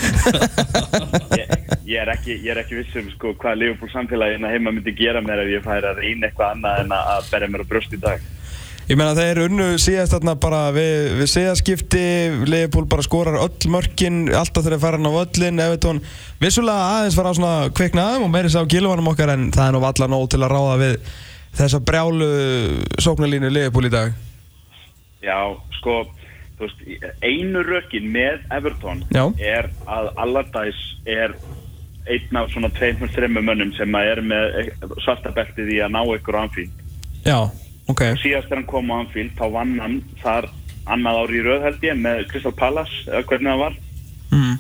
Ég, 1.41 1.51
ég, 1.83 1.97
er 1.99 2.13
ekki, 2.13 2.37
ég 2.39 2.53
er 2.55 2.61
ekki 2.63 2.79
viss 2.79 2.95
um 3.01 3.11
sko, 3.17 3.33
hvað 3.43 3.59
Liverpool 3.59 3.91
samfélagina 3.91 4.53
heima 4.55 4.71
myndi 4.71 4.95
gera 4.95 5.19
mér 5.25 5.43
ef 5.43 5.51
ég 5.57 5.67
færi 5.67 5.91
að 5.91 5.99
reyna 5.99 6.31
eitthvað 6.31 6.55
annað 6.55 6.85
en 6.85 6.95
að 7.01 7.31
berja 7.33 7.51
mér 7.51 7.67
á 7.67 7.71
bröst 7.75 7.99
í 7.99 8.01
dag. 8.07 8.23
Ég 8.85 8.99
meina 9.01 9.15
þeir 9.17 9.39
unnu 9.47 9.67
síðast 9.81 10.13
þarna 10.13 10.35
bara 10.37 10.59
við, 10.77 11.15
við 11.17 11.29
síðaskipti, 11.33 12.01
Liverpool 12.45 12.85
bara 12.93 13.05
skorar 13.07 13.39
öll 13.41 13.71
mörkin, 13.73 14.27
alltaf 14.37 14.67
þeir 14.67 14.77
fara 14.83 14.99
hann 14.99 15.09
á 15.09 15.21
öllin, 15.23 15.63
Evertón, 15.65 16.03
vissulega 16.43 16.99
aðeins 16.99 17.17
fara 17.17 17.33
á 17.33 17.39
svona 17.39 17.55
kviknaðum 17.73 18.27
og 18.27 18.35
meiri 18.35 18.53
sá 18.53 18.61
gilvanum 18.69 19.09
okkar 19.15 19.33
en 19.39 19.49
það 19.57 19.71
er 19.71 19.73
nú 19.73 19.81
valla 19.87 20.11
nóg 20.13 20.27
til 20.35 20.43
að 20.43 20.53
ráða 20.53 20.77
við 20.83 21.09
þessa 21.57 21.81
brjálu 21.89 22.29
sóknarlínu 23.01 23.55
Liverpool 23.57 23.89
í 23.89 23.95
dag. 23.95 24.13
Já, 25.25 25.41
sko, 25.79 25.99
þú 26.61 26.69
veist, 26.69 26.87
einu 27.25 27.65
rökin 27.65 28.13
með 28.13 28.45
Everton 28.53 29.05
Já. 29.09 29.25
er 29.41 29.73
að 29.89 30.13
Allardyce 30.27 31.01
er 31.09 31.39
einn 32.05 32.37
af 32.37 32.53
svona 32.53 32.69
tveimur, 32.77 33.09
þreimur 33.17 33.49
mönnum 33.49 33.73
sem 33.81 33.97
er 33.97 34.21
með 34.21 34.75
svartabeltið 35.07 35.79
í 35.79 35.85
að 35.87 35.95
ná 35.97 36.03
ykkur 36.19 36.37
á 36.37 36.45
Anfield. 36.45 36.83
Já, 37.25 37.39
ok. 37.93 38.03
síðast 38.23 38.49
þegar 38.49 38.61
hann 38.61 38.71
kom 38.71 38.93
á 38.93 38.97
Anfield 39.01 39.33
þá 39.39 39.47
vann 39.53 39.79
hann 39.81 39.97
þar 40.23 40.51
annað 40.87 41.21
ári 41.23 41.39
í 41.41 41.45
röð 41.47 41.63
held 41.69 41.87
ég 41.89 41.97
með 42.01 42.27
Crystal 42.33 42.53
Palace 42.53 43.09
eða 43.09 43.25
hvernig 43.31 43.51
það 43.53 43.63
var 43.65 43.79
mm. 44.35 44.59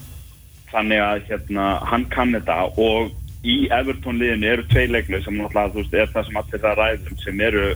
þannig 0.72 1.04
að 1.04 1.28
hérna, 1.28 1.66
hann 1.90 2.08
kann 2.14 2.32
þetta 2.36 2.56
og 2.80 3.12
í 3.44 3.68
Everton 3.76 4.18
liðinu 4.18 4.48
eru 4.54 4.64
tvei 4.70 4.86
leiklu 4.88 5.20
sem 5.22 5.36
þú 5.44 5.76
veist 5.76 5.94
er 5.94 6.08
það 6.14 6.26
sem 6.30 6.40
allir 6.40 6.62
það 6.64 6.78
ræðum 6.80 7.18
sem 7.24 7.40
eru 7.44 7.66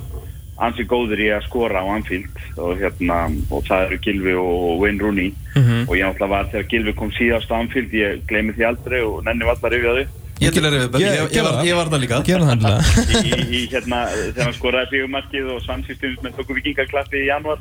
ansi 0.59 0.85
góður 0.90 1.21
í 1.23 1.28
að 1.31 1.45
skora 1.47 1.85
á 1.85 1.87
Anfield 1.93 2.38
og 2.59 2.81
hérna 2.81 3.19
og 3.55 3.67
það 3.69 3.85
eru 3.85 3.99
Gilvi 4.02 4.33
og 4.40 4.81
Wayne 4.83 5.02
Rooney 5.05 5.35
Mhm. 5.59 5.88
og 5.88 5.95
ég 5.97 6.05
náttúrulega 6.07 6.28
var 6.28 6.49
þegar 6.52 6.69
Gilvi 6.71 6.93
kom 6.95 7.11
síðast 7.11 7.50
á 7.50 7.59
Anfield 7.59 7.93
ég 7.93 8.25
gleymi 8.26 8.52
því 8.55 8.64
aldrei 8.69 9.00
og 9.02 9.25
nenni 9.25 9.45
var 9.45 9.57
það 9.57 9.73
rifjaði 9.75 10.05
Ég 10.38 10.52
til 10.54 10.62
að 10.62 10.73
reyða 10.75 10.87
upp, 10.88 10.97
Ég- 10.99 11.07
ég, 11.09 11.14
ég, 11.18 11.30
gera 11.35 11.45
var, 11.49 11.57
það. 11.59 11.66
ég 11.68 11.75
var 11.78 11.88
það 11.92 12.02
líka. 12.04 12.18
Gerðu 12.28 12.47
það 12.47 12.54
endilega 12.54 12.80
í, 13.18 13.30
í 13.59 13.62
hérna 13.73 13.99
þegar 14.14 14.45
hann 14.49 14.57
skoraði 14.59 14.90
fjögumarkið 14.92 15.49
og 15.54 15.62
samsýstum 15.66 16.18
með 16.23 16.37
tókum 16.38 16.59
vikingarklappi 16.61 17.23
í 17.23 17.28
januar 17.28 17.59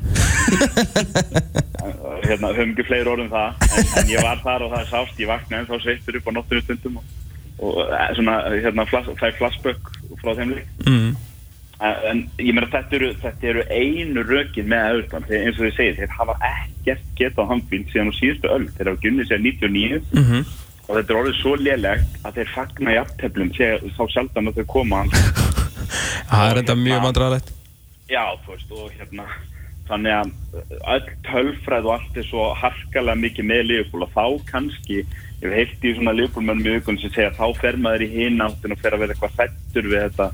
hérna 2.28 2.52
höfum 2.54 2.74
ekki 2.74 2.86
fleiri 2.88 3.10
orðum 3.12 3.30
það 3.32 3.48
en, 3.78 3.88
en 4.02 4.12
ég 4.12 4.26
var 4.26 4.42
þar 4.44 4.66
og 4.66 4.74
það 4.74 4.82
er 4.84 4.90
sást. 4.92 5.22
Ég 5.22 5.30
vaknaði 5.30 5.60
en 5.64 5.70
þá 5.70 5.82
sveittur 5.86 6.18
upp 6.20 6.28
á 6.28 6.32
nóttunum 6.36 6.64
stundum 6.66 7.00
og, 7.00 7.08
og 7.58 7.80
eh, 7.86 8.10
svona 8.18 8.36
hérna 8.52 8.86
flass, 8.90 9.10
það 9.18 9.28
er 9.30 9.38
flassbökk 9.40 9.90
frá 10.22 10.30
þeim 10.38 10.54
lík 10.56 10.86
mm. 10.86 11.10
en, 12.10 12.22
ég 12.42 12.54
meina 12.54 12.70
þetta 12.72 12.96
eru, 12.98 13.10
þetta 13.22 13.50
eru 13.52 13.66
einu 13.70 14.24
rökin 14.26 14.70
með 14.70 14.86
auðvitað 14.92 15.28
þegar 15.28 15.44
eins 15.50 15.58
og 15.60 15.66
þið 15.66 15.76
segir 15.78 15.98
þeir 16.00 16.14
hafa 16.18 16.38
ekkert 16.52 17.04
getað 17.20 17.50
handbíl 17.52 17.84
síðan 17.92 18.10
á 18.10 18.18
síðustu 18.18 18.50
öll 18.54 18.66
þeir 18.76 18.90
hafa 18.92 19.02
gunnið 19.04 19.30
sér 19.32 19.44
99 19.44 20.00
Mm 20.18 20.42
og 20.88 20.96
þetta 20.96 21.12
er 21.12 21.20
orðið 21.20 21.38
svo 21.42 21.54
lélegt 21.60 22.24
að 22.24 22.40
þeir 22.40 22.50
fagna 22.54 22.94
í 22.94 22.98
afteflum 23.02 23.52
þá 23.52 24.02
sjaldan 24.14 24.50
að 24.50 24.60
þau 24.60 24.66
koma 24.72 25.04
Það 26.28 26.48
er 26.48 26.58
þetta 26.60 26.76
mjög 26.76 27.04
vandræðalegt. 27.04 27.54
Já, 28.08 28.24
þú 28.44 28.54
veist, 28.54 28.72
og 28.72 28.90
hérna 28.96 29.28
þannig 29.88 30.14
að 30.14 30.32
uh, 30.58 30.74
öll 30.94 31.06
tölfræð 31.28 31.88
og 31.88 31.94
allt 31.94 32.18
er 32.20 32.26
svo 32.28 32.48
harkalega 32.56 33.22
mikið 33.22 33.48
með 33.48 33.62
Liverpool 33.68 34.04
og 34.04 34.12
þá 34.16 34.50
kannski, 34.50 35.00
ég 35.40 35.46
hef 35.46 35.56
heilt 35.56 35.86
í 35.86 35.94
svona 35.96 36.14
Liverpool-mönnum 36.16 36.68
í 36.68 36.74
augunum 36.76 37.00
sem 37.02 37.14
segja 37.14 37.32
þá 37.36 37.46
fer 37.60 37.78
maður 37.80 38.04
í 38.04 38.10
hinn 38.12 38.44
áttin 38.44 38.74
og 38.74 38.82
fer 38.82 38.96
að 38.96 39.04
vera 39.04 39.16
eitthvað 39.16 39.38
fættur 39.38 39.88
við 39.88 40.04
þetta 40.06 40.28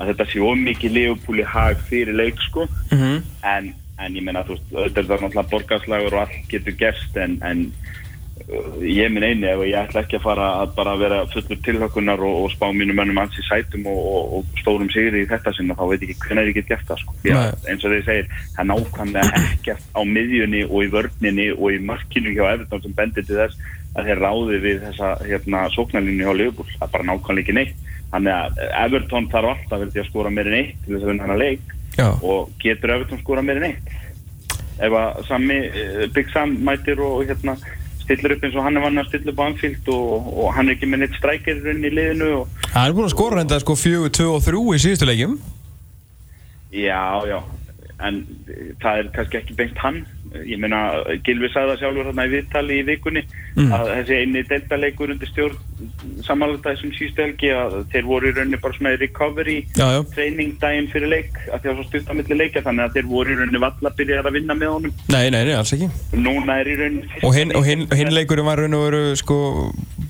að 0.00 0.10
þetta 0.10 0.26
sé 0.32 0.42
ómikið 0.44 0.96
Liverpool 0.96 1.40
í 1.40 1.48
hag 1.54 1.80
fyrir 1.88 2.16
leik 2.16 2.40
sko. 2.48 2.66
Mm 2.90 3.00
-hmm. 3.00 3.22
en, 3.54 3.72
en 4.00 4.16
ég 4.16 4.24
meina, 4.24 4.44
þú 4.44 4.56
veist, 4.56 4.68
þetta 4.72 5.00
er 5.00 5.24
náttúrulega 5.24 5.50
borgarslagur 5.54 6.16
og 6.16 6.22
allt 6.24 6.52
getur 6.52 6.76
gerst 6.80 7.16
en, 7.16 7.38
en 7.44 7.66
ég 8.80 9.10
minn 9.12 9.24
eini 9.24 9.46
ef 9.50 9.60
ég 9.62 9.76
ætla 9.78 10.02
ekki 10.02 10.18
að 10.18 10.24
fara 10.24 10.46
að 10.62 10.72
bara 10.78 10.94
vera 10.98 11.18
fullur 11.30 11.58
tilhökunar 11.64 12.22
og, 12.24 12.36
og 12.44 12.52
spá 12.54 12.66
mínum 12.74 12.96
mönnum 12.98 13.20
alls 13.22 13.36
í 13.38 13.44
sætum 13.46 13.84
og, 13.90 13.98
og, 14.00 14.32
og 14.38 14.60
stórum 14.62 14.88
sigri 14.92 15.22
í 15.24 15.28
þetta 15.30 15.52
sinna 15.54 15.76
þá 15.78 15.84
veit 15.92 16.06
ekki 16.06 16.16
hvernig 16.24 16.50
ég 16.50 16.58
get 16.58 16.70
gert 16.72 16.88
það 16.88 17.02
sko. 17.02 17.16
Eins 17.30 17.84
og 17.84 17.94
þeir 17.94 18.06
segir, 18.08 18.30
það 18.56 18.62
er 18.64 18.70
nákvæmlega 18.70 19.42
ekkert 19.42 19.86
á 19.94 20.00
miðjunni 20.14 20.64
og 20.66 20.86
í 20.86 20.90
vörninni 20.94 21.46
og 21.56 21.76
í 21.76 21.80
markinu 21.90 22.34
hjá 22.34 22.44
Everton 22.54 22.84
sem 22.84 22.96
bendir 22.96 23.28
til 23.28 23.38
þess 23.38 23.70
að 23.94 24.10
þeir 24.10 24.22
ráði 24.24 24.60
við 24.64 24.84
þessa 24.86 25.14
hérna, 25.26 25.64
sóknarlinni 25.74 26.26
hjá 26.26 26.34
Liverpool, 26.34 26.68
það 26.76 26.86
er 26.86 26.94
bara 26.94 27.08
nákvæmlega 27.10 27.44
ekki 27.44 27.56
neitt. 27.58 27.88
Þannig 28.10 28.36
að 28.36 28.62
Everton 28.84 29.28
þarf 29.30 29.52
alltaf 29.54 29.84
að 29.86 30.06
skora 30.08 30.32
meira 30.34 30.50
en 30.50 30.60
eitt 30.62 30.78
til 30.84 30.94
þess 30.94 31.04
að 31.04 31.12
vinna 31.12 31.26
hana 31.26 31.38
leik. 31.38 31.74
Já. 31.98 32.08
Og 32.22 32.54
getur 32.62 32.94
Everton 32.94 33.20
skora 33.22 33.44
meira 33.44 33.62
en 33.62 33.72
eitt? 33.72 33.92
Ef 34.80 34.94
að 34.96 35.20
sami 35.28 35.58
eh, 35.68 36.06
Big 36.14 36.30
Sam 36.32 36.54
mætir 36.64 37.02
og 37.04 37.26
hérna 37.28 37.58
stillir 38.10 38.34
upp 38.34 38.44
eins 38.44 38.58
og 38.58 38.66
hann 38.66 38.76
er 38.76 38.82
vann 38.82 38.98
að 38.98 39.08
stilla 39.12 39.30
upp 39.32 39.40
á 39.40 39.44
Anfield 39.46 39.88
og, 39.94 40.28
og 40.34 40.52
hann 40.56 40.68
er 40.68 40.74
ekki 40.74 40.90
með 40.90 41.04
neitt 41.04 41.16
strækirinn 41.20 41.86
í 41.86 41.92
liðinu 41.94 42.30
og 42.40 42.60
Það 42.66 42.82
er 42.82 42.94
búin 42.96 43.06
að 43.06 43.14
skora 43.14 43.42
enda 43.44 43.58
sko 43.62 43.76
4, 43.78 44.10
2 44.18 44.28
og 44.34 44.44
3 44.46 44.60
í 44.74 44.80
síðustu 44.84 45.08
leikjum. 45.08 45.36
Já, 46.74 47.02
já. 47.26 47.38
En 48.00 48.20
það 48.80 49.00
er 49.00 49.08
kannski 49.14 49.40
ekki 49.40 49.56
beint 49.58 49.80
hann 49.82 50.02
ég 50.46 50.58
meina, 50.62 50.80
Gilvi 51.26 51.48
sagði 51.50 51.72
það 51.74 51.80
sjálfur 51.82 52.08
hérna 52.10 52.26
í 52.28 52.34
viðtali 52.36 52.80
í 52.82 52.86
vikunni 52.92 53.24
Mm. 53.50 53.72
að 53.74 53.88
þessi 53.90 54.14
eini 54.14 54.40
deltaleikur 54.46 55.10
undir 55.10 55.26
stjórn 55.26 55.56
samanlega 56.22 56.70
þessum 56.70 56.92
síðustu 56.94 57.24
helgi 57.24 57.48
að 57.50 57.72
þeir 57.90 58.04
voru 58.06 58.28
í 58.30 58.34
rauninni 58.36 58.60
bara 58.62 58.76
svona 58.76 58.92
í 58.94 58.98
recovery 59.00 59.56
Já, 59.74 59.86
já. 59.96 60.02
training 60.14 60.52
daginn 60.62 60.86
fyrir 60.92 61.10
leik 61.10 61.40
að 61.50 61.64
því 61.64 61.70
að 61.72 61.74
svo 61.80 61.86
stutt 61.88 62.10
á 62.10 62.14
milli 62.14 62.36
leikja 62.38 62.62
þannig 62.62 62.84
að 62.84 62.94
þeir 62.94 63.08
voru 63.10 63.32
í 63.34 63.38
rauninni 63.40 63.62
valla 63.64 63.90
að 63.90 63.96
byrja 63.98 64.20
að 64.22 64.36
vinna 64.36 64.54
með 64.60 64.70
honum. 64.76 64.94
Nei, 65.10 65.30
nei, 65.34 65.40
nei, 65.48 65.54
alls 65.58 65.72
ekki. 65.74 65.88
Núna 66.14 66.60
er 66.62 66.70
í 66.70 66.76
rauninni 66.78 67.24
Og 67.26 67.34
hinn, 67.34 67.54
og 67.58 67.66
hinn, 67.66 67.82
hinn 67.90 68.12
leikurinn 68.14 68.46
var 68.46 68.62
raun 68.62 68.76
og 68.78 68.84
veru 68.86 69.02
sko 69.18 69.38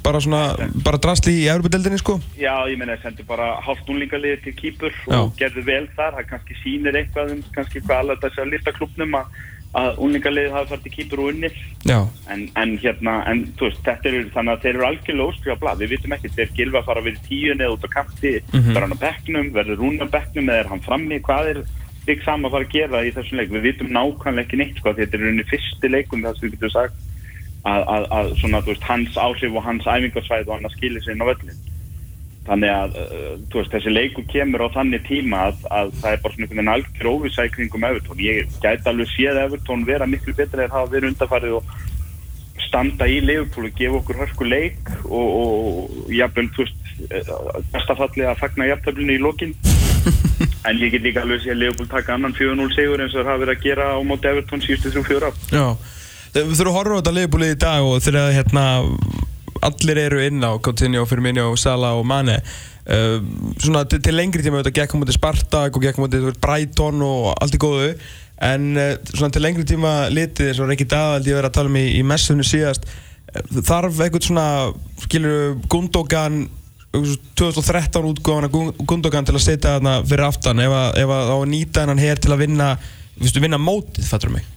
bara 0.04 0.20
svona, 0.20 0.42
bara 0.84 1.00
drasli 1.00 1.38
í 1.40 1.48
Európa-deldinni 1.52 1.98
sko. 2.02 2.18
Já, 2.40 2.54
ég 2.68 2.76
meina, 2.76 2.98
þeir 2.98 3.08
sendu 3.08 3.24
bara 3.28 3.54
hálft 3.64 3.88
núlingaliði 3.88 4.42
til 4.44 4.54
kýpur 4.60 4.92
og 5.16 5.32
gerðu 5.40 5.64
vel 5.64 5.86
þar, 5.96 6.20
það 6.20 6.28
kannski 6.34 6.60
sýnir 6.60 7.00
eitthvað 7.00 7.32
um 7.38 7.42
kannski 7.56 7.80
hvað 7.88 8.04
alveg 8.04 8.22
þessi 8.26 8.44
að 8.44 8.52
lista 8.52 8.76
klubnum 8.76 9.16
að, 9.16 9.32
að 9.78 9.98
úlingaliðið 10.02 10.54
hafi 10.54 10.70
farið 10.70 10.86
til 10.86 10.92
kýpur 10.96 11.20
og 11.22 11.28
unnið. 11.30 11.58
En, 12.34 12.40
en 12.58 12.72
hérna, 12.82 13.12
en 13.30 13.42
þú 13.58 13.68
veist, 13.68 13.82
þetta 13.86 14.10
eru 14.10 14.22
þannig 14.34 14.54
að 14.54 14.64
þeir 14.64 14.72
eru 14.72 14.86
algjörlega 14.88 15.28
óskrifa 15.30 15.58
blað, 15.60 15.82
við 15.84 15.92
vitum 15.94 16.16
ekki 16.16 16.32
þeir 16.34 16.54
gilfa 16.56 16.80
að 16.80 16.88
fara 16.88 17.04
í 17.06 17.14
tíun 17.28 17.62
eða 17.62 17.76
út 17.76 17.86
á 17.86 17.90
kanti. 17.94 18.32
Mhm. 18.50 18.72
verður 18.74 18.86
hann 18.86 18.98
á 18.98 19.04
bekknum, 19.04 19.52
verður 19.54 19.80
rún 19.84 20.02
á 20.02 20.06
bekknum 20.10 20.50
eða 20.50 20.64
er 20.64 20.72
hann 20.72 20.86
frammi, 20.88 21.20
hvað 21.22 21.52
er 21.52 21.62
þig 22.06 22.24
saman 22.24 22.48
að 22.48 22.54
fara 22.56 22.66
að 22.66 22.74
gera 22.74 23.04
í 23.06 23.14
þessum 23.14 23.38
leik, 23.38 23.54
við 23.54 23.66
vitum 23.68 23.94
nákvæmlega 23.94 24.46
ekki 24.46 24.58
neitt 24.58 24.78
sko, 24.80 24.94
þetta 24.96 25.18
er 25.18 25.28
unni 25.30 25.46
fyrsti 25.46 25.90
leikum 25.90 26.24
þess 26.24 26.40
að 26.40 26.46
við 26.46 26.54
getum 26.56 26.72
sagt 26.74 26.96
að, 27.68 27.82
að, 27.94 28.06
að 28.16 28.30
svona, 28.40 28.62
þú 28.64 28.72
veist, 28.72 28.86
hans 28.88 29.18
áhrif 29.20 29.58
og 29.58 29.66
hans 29.66 29.86
æfingarsvæð 29.86 30.48
og 30.48 30.54
hann 30.56 30.70
að 30.70 30.76
skilja 30.78 31.04
sig 31.04 31.14
inn 31.14 31.22
á 31.22 31.30
völlin 31.30 31.60
þannig 32.46 32.72
að 32.72 32.96
þú 33.52 33.60
veist, 33.60 33.72
þessi 33.74 33.92
leiku 33.92 34.24
kemur 34.30 34.64
á 34.64 34.74
þannig 34.74 35.04
tíma 35.06 35.44
að, 35.50 35.62
að 35.70 35.94
það 36.00 36.12
er 36.14 36.22
bara 36.24 36.34
svona 36.34 36.46
einhvern 36.46 36.60
veginn 36.60 36.74
algjör 36.74 37.10
óvisa 37.12 37.46
í 37.46 37.52
kringum 37.54 37.86
Evertón 37.90 38.24
ég 38.24 38.58
gæti 38.62 38.90
alveg 38.90 39.12
séð 39.12 39.40
Evertón 39.44 39.86
vera 39.88 40.08
miklu 40.08 40.34
betra 40.38 40.64
en 40.64 40.74
hafa 40.74 40.92
verið 40.94 41.12
undarfarið 41.12 41.58
og 41.60 41.74
standa 42.70 43.08
í 43.10 43.18
Liverpool 43.24 43.68
og 43.68 43.76
gefa 43.78 43.98
okkur 43.98 44.20
hörku 44.22 44.46
leik 44.46 44.90
og, 45.08 45.28
og, 45.40 46.00
jafnvel, 46.14 46.48
þú 46.54 46.66
veist 46.66 46.78
bestafalli 47.72 48.26
að 48.28 48.42
fagna 48.42 48.68
jafntöflinu 48.70 49.16
í 49.16 49.22
lokin. 49.22 49.56
En 50.68 50.76
ég 50.76 50.92
get 50.92 51.04
líka 51.04 51.22
alveg 51.24 51.40
séð 51.40 51.56
Liverpool 51.56 51.88
taka 51.88 52.14
annan 52.16 52.34
4-0 52.36 52.66
sigur 52.74 53.00
eins 53.00 53.14
og 53.14 53.22
það 53.22 53.30
hafa 53.30 53.40
verið 53.42 53.54
að 53.54 53.62
gera 53.64 53.86
á 53.96 53.98
móti 54.04 54.28
Evertón 54.28 54.62
síðustu 54.64 54.92
3-4 54.92 55.28
ár. 55.28 55.38
Já. 55.52 55.66
Við 56.34 56.52
þurfum 56.58 56.70
að 56.70 56.76
horfa 56.76 56.92
á 56.92 56.98
þetta 57.00 57.14
liðbúlið 57.16 57.52
í 57.52 57.58
dag 57.64 57.86
og 57.88 58.02
þegar 58.04 58.34
hérna 58.36 58.64
allir 59.66 60.00
eru 60.06 60.20
inn 60.24 60.44
á 60.44 60.56
Coutinho, 60.62 61.04
Firmino, 61.08 61.50
Salah 61.56 61.98
og 61.98 62.06
Mane. 62.08 62.40
Uh, 62.90 63.20
svona 63.60 63.84
til, 63.86 64.00
til 64.02 64.16
lengri 64.16 64.42
tíma 64.42 64.62
þetta 64.62 64.74
gekk 64.80 64.96
á 64.96 64.98
móti 64.98 65.14
Spartak 65.14 65.76
og 65.76 65.84
gekk 65.84 66.00
á 66.00 66.02
móti 66.02 66.22
Brighton 66.40 67.04
og 67.06 67.32
allt 67.36 67.56
í 67.56 67.62
góðu. 67.62 67.90
En 68.50 68.70
uh, 68.74 68.94
svona 69.12 69.32
til 69.34 69.44
lengri 69.44 69.66
tíma 69.68 69.94
litið 70.12 70.52
eins 70.52 70.62
og 70.62 70.70
Rikki 70.70 70.88
Daðaldi 70.90 71.36
verið 71.36 71.50
að 71.50 71.58
tala 71.58 71.72
um 71.72 71.80
í, 71.80 71.86
í 72.00 72.04
messunni 72.06 72.46
síðast 72.46 72.88
uh, 72.88 73.60
þarf 73.60 74.00
eitthvað 74.00 74.30
svona 74.30 74.46
skilur 75.04 75.60
Gundogan 75.70 76.46
2013 76.90 78.08
útgóðan 78.10 78.48
að 78.48 78.72
Gundogan 78.82 79.28
til 79.28 79.36
að 79.36 79.44
setja 79.44 79.76
þarna 79.76 80.00
fyrir 80.02 80.26
aftan 80.26 80.62
ef 80.64 80.72
að, 80.74 80.88
ef 81.04 81.12
að 81.14 81.30
á 81.30 81.36
að 81.36 81.50
nýta 81.52 81.84
hennan 81.84 82.02
hér 82.02 82.18
til 82.18 82.32
að 82.34 82.42
vinna 82.42 82.72
vinna 83.20 83.60
mótið, 83.60 84.08
fattur 84.08 84.32
mig 84.34 84.48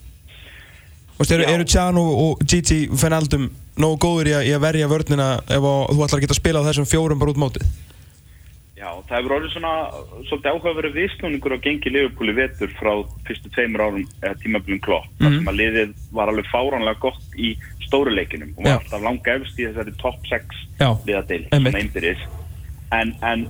veist, 1.23 1.33
eru, 1.37 1.47
Já. 1.47 1.53
eru 1.55 1.65
Tján 1.73 1.99
og, 2.01 2.11
og 2.25 2.43
Gigi 2.47 2.81
Fenaldum 2.99 3.49
nógu 3.79 3.97
góður 4.03 4.29
í 4.29 4.35
að, 4.37 4.45
í 4.49 4.53
að 4.57 4.63
verja 4.67 4.91
vörnina 4.91 5.31
ef 5.47 5.63
að, 5.65 5.81
þú 5.95 6.05
ætlar 6.05 6.19
að 6.19 6.23
geta 6.27 6.35
að 6.37 6.41
spila 6.43 6.61
á 6.61 6.67
þessum 6.69 6.89
fjórum 6.91 7.19
bara 7.23 7.33
út 7.33 7.41
mótið? 7.41 7.65
Já, 8.83 8.89
það 9.07 9.15
hefur 9.15 9.33
orðið 9.37 9.51
svona 9.53 9.73
svolítið 10.27 10.49
áhugaverið 10.51 10.95
viðsnúningur 10.99 11.53
á 11.55 11.63
gengi 11.63 11.91
í 11.93 12.33
vetur 12.35 12.71
frá 12.75 12.91
fyrstu 13.29 13.51
tveimur 13.55 13.83
árum 13.85 14.01
eða 14.19 14.35
tímablum 14.43 14.81
klopp, 14.83 15.05
mm 15.19 15.23
Mhm. 15.23 15.37
sem 15.39 15.47
að 15.53 15.59
liðið 15.61 15.93
var 16.11 16.27
alveg 16.27 16.49
fáránlega 16.51 16.99
gott 16.99 17.37
í 17.39 17.53
stóru 17.87 18.11
leikinum 18.11 18.51
og 18.57 18.65
Já. 18.65 18.73
var 18.75 18.81
alltaf 18.83 19.01
langa 19.07 19.35
efst 19.39 19.59
í 19.59 19.67
þessari 19.69 19.93
top 20.01 20.19
6 20.27 20.59
Já, 20.81 20.89
liðadil, 21.07 21.47
einmitt. 21.51 21.71
svona 21.71 21.83
einbyrðis 21.83 22.23
en, 22.91 23.15
en 23.23 23.47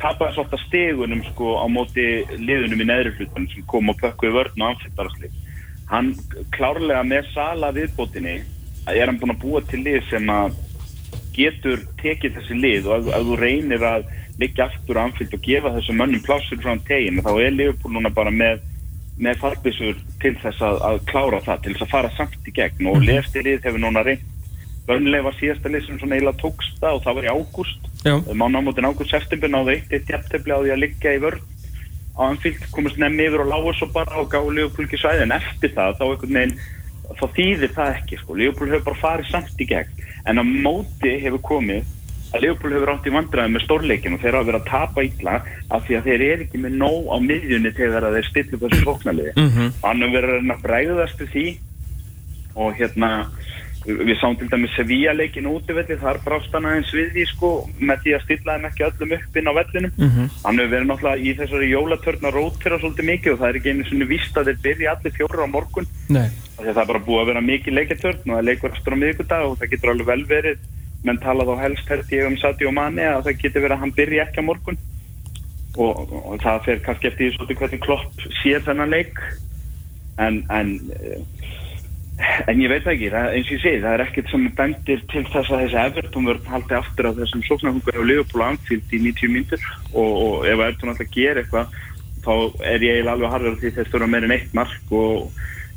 tapaði 0.00 0.34
svolítið 0.38 0.64
stegunum 0.66 1.22
sko 1.28 1.52
á 1.60 1.66
móti 1.68 2.06
liðunum 2.40 2.80
í 2.80 2.88
neðri 2.88 3.12
hlutunum 3.18 3.50
sem 3.52 3.66
kom 3.68 3.92
og 3.92 4.00
pökkuði 4.00 4.32
vörn 4.38 4.64
og 4.64 4.70
anfittarasli 4.72 5.28
hann 5.90 6.14
klárlega 6.54 7.02
með 7.06 7.28
sala 7.34 7.72
viðbótinni 7.76 8.38
er 8.90 9.06
hann 9.06 9.20
búinn 9.20 9.34
að 9.34 9.44
búa 9.44 9.60
til 9.68 9.82
lið 9.84 10.00
sem 10.08 10.32
að 10.32 10.56
getur 11.34 11.84
tekið 12.00 12.38
þessi 12.38 12.58
lið 12.58 12.88
og 12.88 12.96
ef, 12.96 13.12
ef 13.16 13.28
þú 13.28 13.38
reynir 13.40 13.86
að 13.86 14.08
liggja 14.40 14.66
aftur 14.70 14.98
á 14.98 15.04
anfylg 15.04 15.36
og 15.36 15.44
gefa 15.44 15.74
þessum 15.76 16.00
mönnum 16.00 16.24
plásur 16.24 16.60
frá 16.62 16.74
tegin 16.88 17.22
þá 17.22 17.32
er 17.36 17.54
Liverpool 17.54 17.94
núna 17.96 18.12
bara 18.14 18.32
með 18.34 18.66
með 19.20 19.40
farbissur 19.42 19.98
til 20.22 20.32
þess 20.40 20.62
að, 20.64 20.78
að 20.88 21.00
klára 21.10 21.40
það 21.44 21.64
til 21.64 21.72
þess 21.74 21.84
að 21.84 21.90
fara 21.92 22.10
samt 22.16 22.46
í 22.48 22.54
gegn. 22.56 22.86
Og 22.88 23.02
lefti 23.04 23.42
lið 23.44 23.66
hefur 23.66 23.82
núna 23.82 24.04
reynd 24.06 24.28
Börnlega 24.88 25.26
var 25.26 25.36
síðasta 25.38 25.70
lið 25.70 25.84
sem 25.86 25.98
svona 26.00 26.16
eiginlega 26.16 26.40
tókst 26.40 26.78
það 26.80 26.96
og 26.96 27.02
það 27.04 27.16
var 27.18 27.26
í 27.26 27.32
ágúst. 27.36 27.88
Já. 28.00 28.14
mánámótin 28.32 28.88
ágúst 28.88 29.12
september 29.12 29.52
náðu 29.52 29.74
eitt 29.74 29.92
eitt 29.92 30.08
jafntefli 30.08 30.56
á 30.56 30.58
því 30.64 30.72
að 30.72 30.82
liggja 30.82 31.12
í 31.14 31.20
vörn 31.20 31.42
á 32.20 32.22
anfylg 32.28 32.60
komast 32.74 32.98
nefn 33.00 33.22
yfir 33.24 33.40
og 33.46 33.48
lágu 33.48 33.72
svo 33.78 33.88
bara 33.94 34.20
og 34.20 34.28
gáðu 34.32 34.52
Liverpool 34.58 34.84
ekki 34.86 35.00
svæði 35.00 35.22
en 35.24 35.32
eftir 35.38 35.72
það 35.76 35.96
þá 35.98 36.04
einhvern 36.10 36.36
veginn 36.36 36.58
þá 37.10 37.24
þýðir 37.36 37.72
það 37.74 37.94
ekki 37.96 38.18
sko. 38.20 38.34
Liverpool 38.38 38.68
hefur 38.70 38.84
bara 38.90 39.00
farið 39.00 39.30
samt 39.32 39.64
í 39.64 39.66
gegn 39.66 40.04
en 40.28 40.38
á 40.38 40.44
móti 40.44 41.14
hefur 41.24 41.40
komið 41.48 41.96
að 42.30 42.44
Leopold 42.44 42.74
hefur 42.76 42.90
átt 42.92 43.06
í 43.08 43.10
vandræði 43.10 43.50
með 43.50 43.62
stórleikin 43.64 44.12
og 44.14 44.20
þeir 44.22 44.36
hafa 44.38 44.46
verið 44.46 44.60
að 44.60 44.68
tapa 44.70 45.02
illa 45.02 45.32
af 45.74 45.86
því 45.88 45.96
að 45.98 46.04
þeir 46.06 46.22
eru 46.28 46.44
ekki 46.44 46.60
með 46.62 46.76
nóg 46.78 47.08
á 47.10 47.16
miðjunni 47.24 47.72
þegar 47.74 48.06
þeir 48.14 48.28
stillu 48.28 48.60
þessu 48.62 48.84
sóknarliði 48.84 49.32
Mhm. 49.34 49.66
og 49.80 49.88
hann 49.88 50.02
hefur 50.04 50.14
verið 50.28 50.52
að 50.54 50.62
bregðast 50.62 51.18
við 51.24 51.32
því 51.34 51.46
og 52.54 52.74
hérna 52.78 53.10
við 53.86 54.12
sáum 54.20 54.36
til 54.36 54.48
dæmis 54.50 54.74
Sevilla 54.76 55.12
leikin 55.16 55.48
útivelli 55.48 55.96
þar 56.00 56.18
brást 56.24 56.52
hann 56.52 56.66
aðeins 56.68 56.90
við 56.92 57.14
því 57.14 57.24
sko 57.30 57.50
með 57.78 58.02
því 58.04 58.12
að 58.16 58.24
stilla 58.26 58.56
þeim 58.56 58.66
ekki 58.68 58.84
öllum 58.88 59.14
upp 59.16 59.38
inn 59.40 59.48
á 59.48 59.52
vellinum. 59.56 59.92
Mhm. 59.96 60.26
hann 60.44 60.58
hefur 60.60 60.72
verið 60.74 60.88
náttúrulega 60.90 61.24
í 61.24 61.30
þessari 61.38 61.70
jólatörn 61.70 62.26
að 62.28 62.36
rótera 62.36 62.78
svolítið 62.80 63.08
mikið 63.10 63.32
og 63.32 63.38
það 63.40 63.48
er 63.48 63.56
ekki 63.60 63.70
einu 63.70 63.84
svona 63.88 64.10
vist 64.10 64.36
að 64.36 64.50
þeir 64.50 64.60
byrja 64.66 64.92
allir 64.92 65.16
fjórar 65.16 65.44
á 65.48 65.54
morgun. 65.54 65.88
Það 66.60 66.76
er 66.76 66.90
bara 66.92 67.06
búið 67.06 67.20
að 67.22 67.30
vera 67.30 67.40
mikið 67.40 67.76
leikjartörn 67.78 68.30
og 68.30 68.36
það 68.36 68.48
leikur 68.50 68.70
aftur 68.70 68.92
á 68.92 69.00
miðvikudag 69.00 69.42
og 69.48 69.58
það 69.58 69.70
getur 69.72 69.90
alveg 69.94 70.06
vel 70.12 70.24
verið. 70.28 70.58
Menn 71.04 71.18
tala 71.18 71.44
þá 71.48 71.54
helst 71.60 71.88
held 71.88 72.10
ég 72.12 72.26
um 72.28 72.36
Sadio 72.36 72.70
Mane 72.70 73.06
að 73.08 73.24
það 73.24 73.40
getur 73.40 73.62
verið 73.64 73.76
að 73.76 73.80
hann 73.80 73.96
byrja 73.96 74.24
ekki 74.26 74.44
á 74.44 74.48
morgun. 74.50 74.78
Og, 75.80 76.12
og 76.12 76.40
það 76.42 76.64
fer 76.66 76.82
kannski 76.84 77.08
eftir 77.08 77.24
því 77.24 77.36
svolítið 77.36 77.60
hvernig 77.62 77.80
klopp 77.80 78.24
sér 78.42 78.60
þennan 78.66 78.92
leik. 78.92 79.16
En 80.20 80.44
en, 80.52 80.74
eh, 80.92 81.22
en 82.50 82.62
ég 82.62 82.72
veit 82.72 82.82
það 82.84 82.94
ekki, 82.94 83.12
það, 83.14 83.28
eins 83.36 83.50
og 83.50 83.54
ég 83.54 83.62
segi 83.64 83.82
það 83.84 83.94
er 83.94 84.04
ekkert 84.04 84.32
sem 84.32 84.48
bendir 84.58 85.04
til 85.12 85.22
þess 85.28 85.52
að 85.52 85.62
þessi 85.64 85.78
Everton 85.84 86.28
verður 86.30 86.52
haldið 86.54 86.78
aftur 86.80 87.08
á 87.08 87.18
þessum 87.20 87.44
sóknarhungur 87.46 88.02
Liverpool 88.06 88.44
og 88.44 88.48
Anfield 88.48 88.96
í 88.96 89.00
90 89.06 89.32
myndur 89.36 89.70
og, 89.92 90.10
og 90.10 90.34
ef 90.48 90.56
Everton 90.56 90.92
alltaf 90.92 91.14
gerir 91.14 91.42
eitthvað 91.42 91.78
þá 92.24 92.34
er 92.68 92.84
ég 92.84 93.08
alveg 93.08 93.32
harður 93.32 93.56
því 93.60 93.72
þeir 93.76 93.88
stóra 93.88 94.10
meirinn 94.10 94.36
eitt 94.36 94.52
mark 94.56 94.92
og 94.92 95.30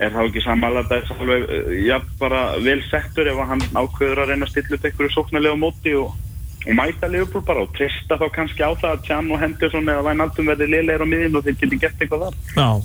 er 0.03 0.11
þá 0.13 0.21
ekki 0.25 0.43
samanlega 0.43 0.89
þess 0.89 1.15
alveg 1.15 1.49
eh, 1.53 2.07
bara 2.19 2.43
vel 2.63 2.79
settur 2.89 3.29
ef 3.31 3.41
hann 3.49 3.63
ákveður 3.77 4.23
að 4.23 4.33
reyna 4.33 4.47
að 4.47 4.53
stilla 4.53 4.77
upp 4.79 4.87
einhverju 4.89 5.13
sóknarlega 5.13 5.59
móti 5.59 5.95
og, 5.99 6.15
og 6.63 6.77
mæta 6.77 7.09
Liverpool 7.11 7.43
bara 7.43 7.65
og 7.65 7.73
trista 7.75 8.15
þá 8.19 8.25
kannski 8.37 8.63
á 8.63 8.71
það 8.71 8.93
að 8.93 9.03
Tjan 9.07 9.31
og 9.35 9.41
Henderson 9.41 9.91
eða 9.91 10.05
Wijnaldum 10.07 10.49
verði 10.51 10.69
liðleir 10.71 11.03
á 11.03 11.07
miðin 11.11 11.35
og 11.35 11.43
þeir 11.43 11.59
geti 11.59 11.79
gert 11.81 12.01
eitthvað 12.01 12.25
þar. 12.27 12.37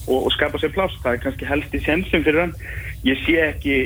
Og, 0.08 0.18
og 0.18 0.34
skapa 0.34 0.58
sér 0.58 0.74
pláss, 0.74 0.98
það 1.04 1.14
er 1.14 1.24
kannski 1.26 1.48
helst 1.48 1.76
í 1.78 1.82
sensin 1.84 2.26
fyrir 2.26 2.42
hann, 2.42 2.54
ég 3.06 3.22
sé 3.22 3.38
ekki 3.44 3.78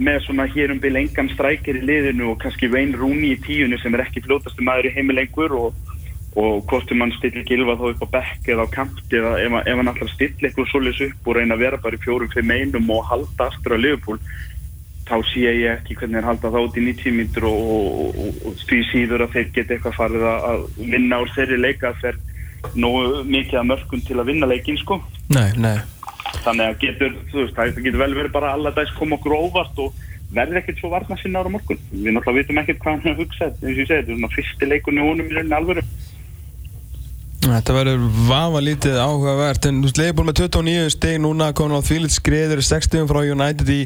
með 0.00 0.22
svona 0.24 0.46
hér 0.50 0.72
um 0.74 0.80
byrja 0.82 1.04
engan 1.04 1.28
strækir 1.34 1.78
í 1.78 1.84
liðinu 1.86 2.32
og 2.32 2.40
kannski 2.42 2.70
Wayne 2.72 2.96
Rooney 2.98 3.34
í 3.36 3.42
tíunni 3.44 3.78
sem 3.82 3.94
er 3.94 4.02
ekki 4.06 4.24
fljótastu 4.24 4.64
maður 4.66 4.88
í 4.90 4.94
heimi 4.96 5.14
lengur 5.14 5.54
og, 5.54 5.76
og 6.34 6.64
hvort 6.70 6.90
um 6.90 7.04
hann 7.04 7.14
stillir 7.14 7.46
gilva 7.46 7.76
þá 7.78 7.84
upp 7.92 8.02
á 8.02 8.14
bekk 8.16 8.50
eða 8.56 8.66
á 8.66 8.74
kanti 8.74 9.20
eða 9.20 9.36
ef, 9.44 9.54
ef 9.60 9.78
hann 9.78 9.92
alltaf 9.92 10.10
stillir 10.16 10.48
eitthvað 10.48 10.72
svoleiðis 10.72 11.04
upp 11.12 11.30
og 11.30 11.38
reyna 11.38 11.54
að 11.54 11.62
vera 11.68 11.82
bara 11.84 12.00
í 12.00 12.02
fjórum, 12.02 12.32
fimm 12.32 12.50
einum 12.50 12.90
og 12.90 13.06
halda 13.12 13.50
aftur 13.52 13.76
á 13.76 13.78
Liverpool 13.78 14.18
þá 15.08 15.16
sé 15.28 15.42
ég 15.44 15.66
ekki 15.70 15.96
hvernig 15.98 16.20
þeir 16.20 16.28
halda 16.30 16.52
það 16.54 16.68
út 16.68 16.78
í 16.78 16.84
90 16.86 17.16
mítur 17.18 17.46
og, 17.48 17.66
og, 17.74 18.20
og, 18.24 18.38
og 18.48 18.62
því 18.64 18.78
síður 18.90 19.24
að 19.26 19.34
þeir 19.34 19.50
geta 19.56 19.76
eitthvað 19.76 19.98
farið 19.98 20.24
að, 20.30 20.64
vinna 20.78 21.20
úr 21.24 21.34
þeirri 21.34 21.58
leika 21.60 21.92
þeir 22.00 22.20
nógu 22.80 23.20
mikið 23.28 23.60
að 23.60 23.68
mörgum 23.72 24.04
til 24.08 24.16
að 24.18 24.30
vinna 24.30 24.48
leikin 24.48 24.80
sko. 24.80 24.98
Nei, 25.34 25.50
nei. 25.60 25.76
þannig 26.44 26.64
að 26.66 26.80
getur, 26.80 27.14
veist, 27.34 27.56
það 27.56 27.84
getur 27.84 28.00
vel 28.00 28.14
verið 28.16 28.34
bara 28.34 28.54
alla 28.56 28.72
dags 28.74 28.94
koma 28.96 29.18
okkur 29.18 29.36
óvart 29.36 29.84
og 29.84 30.02
verður 30.34 30.60
ekkert 30.60 30.80
svo 30.80 30.90
varna 30.92 31.18
sinna 31.20 31.44
ára 31.44 31.52
morgun. 31.52 31.80
Við 31.92 32.16
náttúrulega 32.16 32.40
vitum 32.40 32.62
ekkert 32.62 32.80
hvað 32.82 33.04
hann 33.04 33.20
hugsað 33.20 33.60
eins 33.60 33.76
og 33.76 33.82
ég 33.82 33.90
segi, 33.90 34.00
þetta 34.00 34.14
er 34.14 34.18
svona 34.18 34.32
fyrsti 34.34 34.70
leikunni 34.70 35.04
honum 35.04 35.28
í 35.28 35.36
rauninni 35.36 35.58
alvöru 35.58 35.84
Þetta 37.44 37.74
verður 37.76 38.04
vafa 38.24 38.60
lítið 38.64 38.94
áhugavert 38.96 39.66
en 39.68 39.82
Leifból 39.84 40.24
með 40.24 40.38
29 40.40 40.92
steg 40.94 41.18
núna 41.20 41.50
komin 41.56 41.76
á 41.76 41.84
þvílitt 41.84 42.14
skriður 42.14 42.62
60 42.64 43.04
frá 43.10 43.18
United 43.20 43.68
í, 43.68 43.82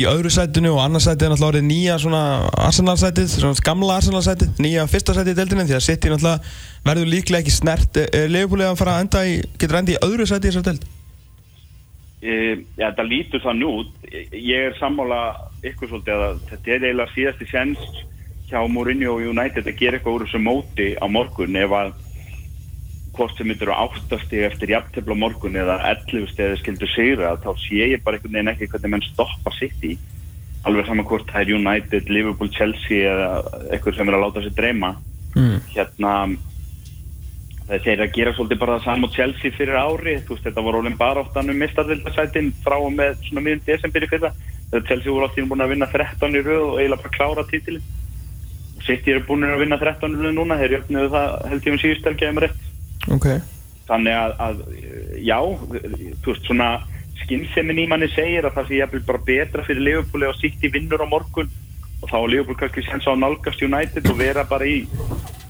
í 0.00 0.06
öðru 0.08 0.32
sætinu 0.32 0.72
og 0.72 0.80
annars 0.86 1.04
sætið 1.04 1.26
er 1.26 1.34
náttúrulega 1.34 1.66
nýja 1.66 1.98
svona 2.00 2.22
Arsenal 2.56 2.96
sætið, 3.00 3.28
svona 3.34 3.66
gamla 3.68 3.98
Arsenal 4.00 4.22
sætið 4.24 4.62
nýja 4.64 4.86
fyrsta 4.88 5.16
sætið 5.18 5.34
í 5.34 5.38
deildinu 5.42 5.66
því 5.68 5.76
að 5.76 5.84
City 5.90 6.12
náttúrulega 6.12 6.88
verður 6.88 7.12
líklega 7.12 7.44
ekki 7.44 7.54
snert 7.58 8.00
er 8.06 8.32
Leifból 8.32 8.64
að 8.64 8.80
fara 8.80 8.96
að 8.96 9.04
enda 9.04 9.24
í, 9.28 9.36
getur 9.60 9.80
enda 9.82 9.92
í 9.92 10.00
öðru 10.08 10.28
sætið 10.30 10.48
í 10.48 10.52
þessar 10.54 10.68
deild? 10.70 10.88
e, 12.22 12.32
ja, 12.78 12.88
þetta 12.88 13.06
lítur 13.08 13.42
þannig 13.44 13.74
út 13.82 14.14
ég 14.32 14.70
er 14.70 14.78
sammála 14.78 15.20
ykkur 15.66 15.90
svolítið 15.90 16.24
að 16.28 16.40
þetta 16.52 16.72
er 16.72 16.86
eiginlega 16.86 17.14
síðasti 17.16 17.50
sens 17.50 17.82
hjá 18.48 18.62
Mourinho 18.68 19.16
og 19.16 19.28
United 19.32 19.68
að 19.68 19.78
gera 19.80 19.98
eitthvað 19.98 20.16
úr 20.16 20.26
þessu 20.26 20.42
móti 20.42 20.88
á 20.96 21.06
morgun 21.10 21.60
ef 21.60 21.76
að 21.76 21.92
hvort 23.16 23.36
sem 23.36 23.48
myndir 23.48 23.68
á 23.72 23.84
áttasti 23.84 24.40
eftir 24.46 24.72
jafntefla 24.72 25.16
morgun 25.18 25.58
eða 25.60 25.78
11 25.90 26.30
steði 26.32 26.60
skildur 26.60 26.90
sigra 26.92 27.34
þá 27.42 27.50
sé 27.60 27.90
ég 27.92 28.04
bara 28.04 28.16
einhvern 28.16 28.38
veginn 28.38 28.52
ekki 28.54 28.70
hvernig 28.72 28.94
menn 28.94 29.06
stoppa 29.10 29.52
sitt 29.58 29.84
í 29.84 29.96
alveg 30.68 30.86
saman 30.86 31.08
hvort 31.08 31.28
það 31.30 31.42
er 31.42 31.52
United, 31.56 32.08
Liverpool, 32.12 32.50
Chelsea 32.54 33.10
eða 33.10 33.28
eitthvað 33.72 33.98
sem 33.98 34.10
er 34.10 34.16
að 34.16 34.24
láta 34.26 34.44
sér 34.44 34.56
dreyma. 34.58 34.94
Mm. 35.32 35.60
hérna 35.72 36.12
það 37.66 37.86
er 37.88 38.02
að 38.04 38.16
gera 38.18 38.32
svolítið 38.36 38.58
bara 38.60 38.76
það 38.76 38.86
saman 38.86 39.12
Chelsea 39.14 39.54
fyrir 39.56 39.78
ári, 39.80 40.14
þú 40.26 40.36
veist 40.36 40.46
þetta 40.48 40.64
var 40.66 40.78
ólinn 40.78 40.98
bara 41.00 41.22
áttan 41.24 41.50
um 41.50 41.62
mistardildasætin 41.62 42.50
frá 42.64 42.76
og 42.76 42.92
með 42.94 43.16
svona 43.26 43.44
miðjum 43.46 43.64
desember 43.66 44.04
í 44.04 44.10
fyrra. 44.10 44.32
Þegar 44.70 44.86
Chelsea 44.90 45.14
voru 45.14 45.28
áttin 45.28 45.48
búin 45.48 45.64
að 45.64 45.74
vinna 45.74 45.88
13 45.92 46.36
í 46.36 46.44
röð 46.44 46.66
og 46.66 46.78
eiginlega 46.80 47.02
bara 47.02 47.16
klára 47.16 47.46
títilin 47.48 47.82
City 48.82 49.12
eru 49.14 49.24
búin 49.26 49.46
að 49.46 49.62
vinna 49.62 49.78
13 49.80 50.14
í 50.14 50.20
röð 50.20 50.36
núna. 50.36 50.58
Þeir 50.60 50.76
jöfnuðu 50.78 51.10
það 51.12 51.34
held 51.52 51.66
ég 51.68 52.28
um 52.28 52.36
með 52.36 52.44
rétt 52.46 52.61
Ok. 53.10 53.26
þannig 53.88 54.14
að, 54.14 54.32
að 54.38 54.60
já, 55.26 55.38
þú 56.22 56.30
veist 56.30 56.46
svona 56.46 56.68
skynnsemin 57.22 57.82
í 57.82 57.88
manni 57.90 58.08
segir 58.14 58.46
að 58.46 58.54
það 58.56 58.68
sé 58.68 58.78
jafnvel 58.78 59.02
bara 59.06 59.24
betra 59.26 59.64
fyrir 59.66 59.82
Liverpool 59.82 60.22
eða 60.26 60.38
City 60.40 60.70
vinnur 60.72 61.02
á 61.02 61.06
morgun 61.10 61.50
og 62.02 62.10
þá 62.10 62.16
er 62.18 62.30
Liverpool 62.32 62.58
kannski 62.58 62.82
sens 62.86 63.06
á 63.06 63.14
nálgast 63.14 63.62
United 63.62 64.08
og 64.10 64.18
vera 64.18 64.44
bara 64.48 64.66
í 64.66 64.86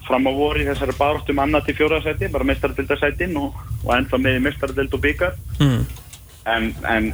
fram 0.07 0.27
á 0.29 0.33
voru 0.35 0.61
í 0.61 0.67
þessari 0.67 0.97
baráttum 0.99 1.39
annað 1.39 1.69
til 1.69 1.77
fjóraðsæti, 1.79 2.29
bara 2.33 2.45
mestaradildasætin 2.49 3.37
og, 3.41 3.55
og 3.85 3.93
ennþá 3.95 4.19
með 4.21 4.41
í 4.41 4.45
mestaradeld 4.49 4.97
og 4.99 5.05
byggar 5.05 5.37
Mm. 5.63 5.85
en, 6.51 6.65
en 6.91 7.13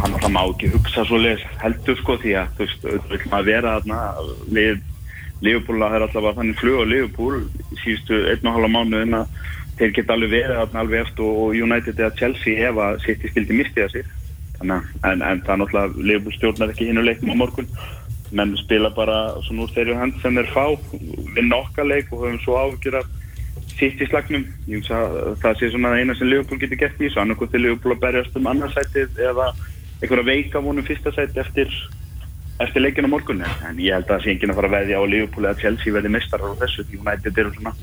hann 0.00 0.16
það 0.18 0.32
má 0.34 0.40
ekki 0.42 0.72
hugsa 0.72 1.04
svo 1.06 1.20
leis 1.22 1.42
heldur 1.62 1.96
sko 2.00 2.16
því 2.18 2.32
að 2.40 2.56
þú 2.56 2.64
veist, 2.66 2.86
auðvitað 2.90 3.46
vera 3.46 3.74
þarna 3.76 4.00
við 4.56 4.80
Liverpool 5.42 5.82
að 5.82 5.94
það 5.94 5.98
er 5.98 6.04
að 6.06 6.36
þannig 6.38 6.60
flug 6.60 6.80
á 6.82 6.84
Liverpool 6.86 7.38
síðustu 7.82 8.18
einn 8.30 8.48
og 8.48 8.56
halva 8.56 8.72
mánuðin 8.76 9.18
að 9.18 9.38
þeir 9.78 9.94
geta 9.96 10.14
alveg 10.16 10.34
verið 10.36 10.76
alveg 10.82 11.06
eftir 11.06 11.24
og 11.26 11.56
United 11.66 11.98
eða 11.98 12.16
Chelsea 12.18 12.68
ef 12.68 12.78
að 12.78 13.00
City 13.06 13.30
skildi 13.32 13.56
mistiða 13.58 13.88
sig 13.92 14.10
þannig 14.62 14.76
að 15.02 15.08
en, 15.10 15.24
en 15.26 15.42
það 15.42 15.54
er 15.54 15.60
náttúrulega 15.62 16.06
Liverpool 16.10 16.36
stjórnar 16.36 16.72
ekki 16.72 16.88
hinu 16.90 17.04
leikum 17.04 17.32
á 17.34 17.36
morgun. 17.42 17.72
Menn 18.32 18.54
spila 18.56 18.92
bara 18.96 19.16
svona 19.46 19.66
úr 19.66 19.74
þeirri 19.74 19.96
hand 19.98 20.20
sem 20.22 20.38
þeir 20.38 20.52
fá 20.54 20.64
vinna 21.36 21.58
okkar 21.58 21.88
leik 21.88 22.12
og 22.12 22.24
höfum 22.24 22.38
svo 22.44 22.56
áhugjur 22.60 23.00
af 23.02 23.10
City 23.74 24.06
slagnum. 24.08 24.46
Ég 24.68 24.80
hugsa 24.80 25.00
að 25.02 25.34
það 25.42 25.58
sé 25.58 25.72
svona 25.72 25.92
það 25.92 26.04
eina 26.04 26.16
sem 26.18 26.30
Liverpool 26.30 26.62
getur 26.62 26.80
gert 26.80 27.00
í 27.00 27.08
þessu 27.08 27.22
annarkoð 27.24 27.52
til 27.52 27.64
Liverpool 27.66 27.96
að 27.96 28.04
berjast 28.06 28.38
um 28.38 28.48
annarsætið 28.52 29.20
eða 29.30 29.50
einhverja 30.02 30.28
veika 30.28 30.62
vonum 30.62 30.86
fyrsta 30.86 31.12
sæti 31.14 31.42
eftir 31.42 31.74
eftir 32.60 32.84
leikinu 32.84 33.08
á 33.08 33.14
morgun 33.14 33.42
en 33.42 33.80
ég 33.80 33.94
held 33.96 34.06
að 34.06 34.14
það 34.16 34.24
sé 34.24 34.32
enginn 34.32 34.52
að 34.52 34.58
fara 34.60 34.70
að 34.70 34.76
veðja 34.76 35.00
á 35.00 35.04
Liverpool 35.08 35.46
eða 35.46 35.60
Chelsea 35.62 35.94
veði 35.94 36.12
mistarar 36.12 36.52
á 36.52 36.60
þessu 36.62 36.84
United 36.92 37.38
eru 37.38 37.54
svona 37.56 37.74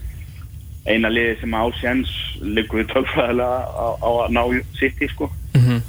eina 0.87 1.11
liði 1.11 1.37
sem 1.41 1.55
á 1.57 1.63
séns 1.79 2.11
liggur 2.41 2.81
við 2.81 2.91
tölfræðilega 2.93 3.59
á, 3.65 3.87
á 3.99 4.09
að 4.09 4.35
ná 4.35 4.43
City 4.79 5.09
sko. 5.11 5.31
Mm 5.57 5.81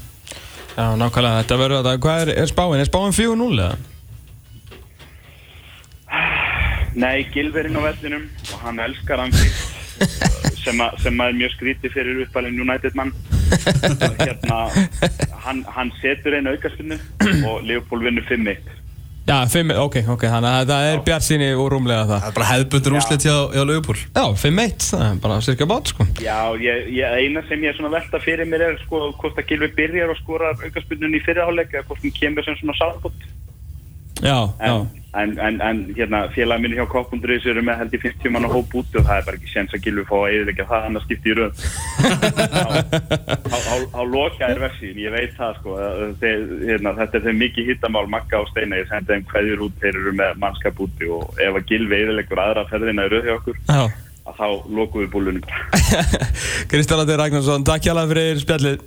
Já, 0.80 0.94
nákvæmlega, 0.96 1.40
þetta 1.42 1.56
verður 1.60 1.80
þetta, 1.82 2.00
hvað 2.00 2.20
er, 2.22 2.30
er 2.40 2.48
spáin? 2.48 2.80
Er 2.80 2.88
spáin 2.88 3.12
4-0 3.12 3.48
eða? 3.58 3.74
Nei, 7.00 7.26
Gilverinn 7.34 7.76
á 7.76 7.82
vellinum 7.84 8.24
og 8.54 8.62
hann 8.64 8.80
elskar 8.82 9.20
hann 9.20 9.34
sem, 10.64 10.80
að, 10.80 10.96
sem 11.02 11.20
að 11.20 11.32
er 11.32 11.36
mjög 11.42 11.52
skrítið 11.56 11.94
fyrir 11.98 12.22
uppalinn 12.24 12.62
United 12.62 12.96
mann 12.98 13.12
hérna, 14.20 14.60
hann, 15.46 15.64
hann 15.76 15.94
setur 16.00 16.36
einu 16.38 16.54
aukarstunnu 16.54 17.00
og 17.48 17.64
Liverpool 17.66 18.04
vinnur 18.06 18.26
5-1 18.28 18.76
Já, 19.30 19.36
5, 19.46 19.70
ok, 19.78 19.96
ok, 20.10 20.24
þannig 20.26 20.50
að 20.50 20.70
það 20.72 20.86
er 20.88 21.02
bjart 21.06 21.22
síni 21.22 21.48
og 21.54 21.68
rúmlega 21.70 22.06
það. 22.08 22.22
Það 22.22 22.30
er 22.30 22.36
bara 22.38 22.46
hefðbundur 22.48 22.94
úrslit 22.98 23.26
hjá, 23.28 23.34
hjá 23.52 23.62
Leopold 23.68 24.00
Já, 24.00 24.24
5-1, 24.42 24.86
það 24.88 25.04
er 25.06 25.20
bara 25.22 25.36
cirka 25.46 25.68
bát, 25.70 25.92
sko. 25.92 26.06
Já, 26.24 26.38
ég, 26.58 26.88
ég, 26.96 27.18
eina 27.20 27.42
sem 27.46 27.62
ég 27.62 27.70
er 27.70 27.78
svona 27.78 27.92
velta 27.94 28.18
fyrir 28.24 28.48
mér 28.48 28.64
er 28.70 28.80
sko 28.86 29.02
hvort 29.20 29.38
að 29.38 29.52
Gilvi 29.52 29.68
byrjar 29.76 30.10
og 30.10 30.18
skorar 30.22 30.64
aukarspunnun 30.66 31.14
í 31.14 31.22
fyrirháleik 31.22 31.76
eða 31.76 31.86
hvort 31.86 32.02
hann 32.02 32.16
kemur 32.16 32.48
sem 32.48 32.58
svona 32.58 32.74
sáðbútt 32.80 33.28
Já, 34.20 34.52
já. 34.60 34.72
en, 34.74 34.88
en, 35.12 35.38
en, 35.38 35.60
en 35.60 35.94
hérna, 35.96 36.28
félagin 36.34 36.62
minni 36.62 36.76
hjá 36.76 36.86
Koppundurins 36.90 37.46
eru 37.48 37.62
með 37.64 37.78
held 37.80 37.94
í 37.96 38.00
50 38.02 38.32
mann 38.34 38.46
að 38.46 38.54
hóp 38.56 38.74
úti 38.80 38.98
og 39.00 39.06
það 39.08 39.16
er 39.16 39.26
bara 39.26 39.38
ekki 39.38 39.52
séns 39.52 39.74
að 39.74 39.86
Gilvi 39.86 40.04
fá 40.08 40.14
að 40.18 40.34
eðilegja 40.34 40.66
það 40.68 40.84
hann 40.86 40.98
að 41.00 41.04
skipta 41.06 41.30
í 41.30 41.36
röð. 41.38 41.52
Á 43.96 44.02
loka 44.06 44.50
er 44.50 44.60
versið 44.62 45.00
ég 45.00 45.14
veit 45.14 45.32
það 45.38 45.56
sko. 45.60 45.76
Þeir, 46.22 46.44
hérna, 46.68 46.94
þetta 47.00 47.18
er 47.18 47.26
þeim 47.26 47.40
mikið 47.44 47.70
hittamál 47.72 48.06
makka 48.12 48.42
á 48.42 48.44
steina 48.52 48.80
ég 48.80 48.90
sendi 48.90 49.14
þeim 49.14 49.26
hverjur 49.32 49.64
út, 49.66 49.78
þeir 49.82 50.00
eru 50.02 50.16
með 50.20 50.40
mannskap 50.44 50.82
úti 50.84 51.10
og 51.10 51.40
ef 51.40 51.58
að 51.58 51.66
Gilvi 51.72 52.02
eðilegur 52.04 52.44
aðra 52.44 52.66
ferðina 52.70 53.08
röð 53.10 53.30
hjá 53.30 53.36
okkur 53.38 53.62
Já. 53.66 53.82
að 54.30 54.42
þá 54.42 54.48
lokum 54.80 55.04
við 55.06 55.14
búlunum. 55.14 55.44
Aldir 57.00 57.22
Ragnarsson, 57.22 57.64
takk 57.64 57.88
hjá 57.88 57.96
fyrir 58.12 58.44
spjallið. 58.44 58.84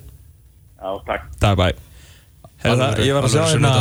Já, 0.78 0.92
takk. 1.08 1.34
Takk, 1.42 1.58
bæ 1.60 1.92
Það, 2.64 3.00
ég 3.04 3.14
var 3.18 3.26
að 3.28 3.34
sjá 3.34 3.42
hérna 3.52 3.72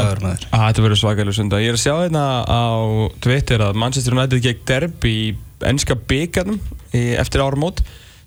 þetta 0.67 0.85
verður 0.87 1.01
svakalega 1.03 1.37
sundag 1.39 1.63
ég 1.63 1.73
er 1.73 1.79
að 1.79 1.83
sjá 1.85 1.95
hérna 2.03 2.23
á 2.43 2.65
Twitter 3.23 3.63
að 3.69 3.79
Manchester 3.83 4.17
United 4.17 4.43
gegn 4.43 4.63
derby 4.73 5.13
í 5.13 5.27
ennska 5.71 5.95
byggarnum 6.11 6.59
í- 6.99 7.13
eftir 7.23 7.45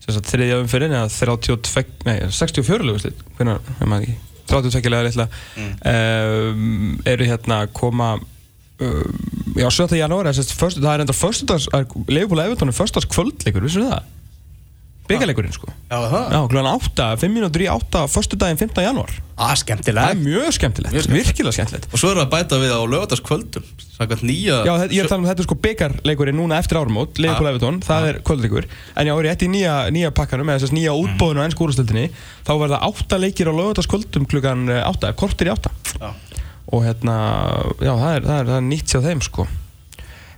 sem 0.06 0.14
sagt 0.16 0.30
þriðja 0.32 0.62
umfyrin 0.64 0.94
eða 0.96 1.10
32, 1.12 1.84
nei 2.08 2.16
64 2.30 2.86
löguslit 2.88 3.20
hvernig, 3.40 3.60
ég 3.82 3.90
maður 3.92 4.08
ekki. 4.08 4.18
32 4.46 4.92
lega 4.94 5.06
litla. 5.08 5.26
Um, 5.90 7.00
eru 7.10 7.26
hérna 7.26 7.64
að 7.66 7.72
koma 7.78 8.12
um, 8.16 9.16
já 9.58 9.68
7. 9.74 9.96
janúar 9.98 10.30
það 10.86 10.92
er 10.94 11.04
enda 11.06 11.16
fyrstudags 11.18 11.66
Leifbúl 12.12 12.44
Evertón 12.44 12.70
er 12.72 12.78
fyrstudags 12.78 13.10
kvöldleikur, 13.14 13.66
vissu 13.66 13.86
það? 13.88 14.12
Byggarleikurinn 15.10 15.54
sko 15.54 15.70
Já, 15.70 15.98
það? 16.10 16.24
Já, 16.34 16.40
kl. 16.50 16.60
8, 16.72 17.08
5 17.22 17.34
minútur 17.36 17.62
í 17.62 17.68
8 17.70 18.04
fyrstu 18.10 18.38
daginn 18.42 18.58
15. 18.62 18.84
janúar 18.88 19.12
Ah, 19.36 19.52
Það 19.52 19.98
er 20.00 20.20
mjög 20.24 20.54
skemmtilegt, 20.56 20.94
Mjög 20.96 21.10
virkilega 21.12 21.52
skemmtilegt 21.58 21.88
Og 21.92 22.00
svo 22.00 22.12
er 22.14 22.20
það 22.22 22.24
að 22.24 22.30
bæta 22.32 22.60
við 22.62 22.72
á 22.72 22.82
lögataskvöldum 22.88 23.66
Sækvæmt 23.98 24.24
nýja 24.30 24.60
Já, 24.64 24.72
ég 24.88 25.02
er 25.02 25.10
að 25.10 25.12
tala 25.12 25.20
um 25.20 25.28
þetta 25.28 25.44
er 25.44 25.48
sko 25.50 25.58
byggarleikurinn 25.66 26.40
núna 26.40 26.60
eftir 26.64 26.80
Leifbúl 27.20 27.50
Ah. 27.50 27.52
Evertón, 27.52 27.82
það 27.84 28.08
er 28.14 28.20
kvöldleikur 28.24 28.68
En 28.96 29.10
já, 29.10 29.12
ég 29.12 29.32
eftir 29.34 29.52
nýja, 29.52 29.74
nýja 29.92 30.14
pakkanum 30.16 30.54
eða 30.54 30.64
þess 30.64 30.72
nýja 30.80 30.96
útbóðinu 30.96 31.44
á 31.44 31.46
ennsku 31.50 31.68
úrstöldinni 31.68 32.08
þá 32.48 32.54
verða 32.64 32.80
8 32.88 33.20
leikir 33.26 33.52
á 33.52 33.54
lögataskvöldum 33.60 34.26
klukkan 34.32 34.66
8, 34.72 35.12
kortir 35.20 35.52
í 35.52 35.54
8 35.54 35.76
Já. 36.00 36.10
og 36.72 36.88
hérna, 36.88 37.20
já, 37.84 37.92
það 37.92 38.12
er, 38.16 38.24
það 38.32 38.40
er, 38.40 38.50
það 38.54 38.58
er 38.62 38.68
nýtt 38.72 38.96
hjá 38.96 39.04
þeim 39.04 39.22
sko 39.28 39.48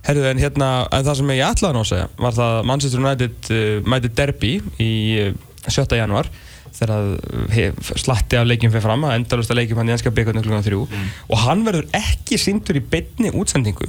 Herðu, 0.06 0.26
en 0.30 0.40
hérna, 0.42 0.68
en 0.94 1.06
það 1.06 1.20
sem 1.20 1.32
ég 1.34 1.46
ætlaði 1.48 1.76
nú 1.76 1.84
að 1.84 1.90
segja 1.92 2.08
var 2.18 2.36
það 2.36 2.56
að 2.58 2.68
Manchester 2.70 3.02
United 3.02 3.50
uh, 3.54 3.88
mæti 3.88 4.12
derby 4.20 4.52
í 4.78 4.92
uh, 5.24 5.32
7. 5.68 5.86
januar 5.98 6.30
þegar 6.78 6.92
að 6.94 7.08
hef, 7.54 7.92
slatti 7.98 8.38
af 8.38 8.46
leikjum 8.46 8.72
fyrir 8.74 8.84
fram 8.84 9.06
að 9.08 9.16
endalust 9.18 9.52
að 9.52 9.62
leikjum 9.62 9.80
hann 9.80 9.90
í 9.90 9.94
ennska 9.96 10.12
byggarnu 10.14 10.44
klukkan 10.44 10.66
3 10.66 10.78
og 10.78 11.40
hann 11.42 11.64
verður 11.66 11.88
ekki 11.96 12.38
síndur 12.40 12.78
í 12.78 12.84
beinni 12.84 13.32
útsendingu 13.34 13.88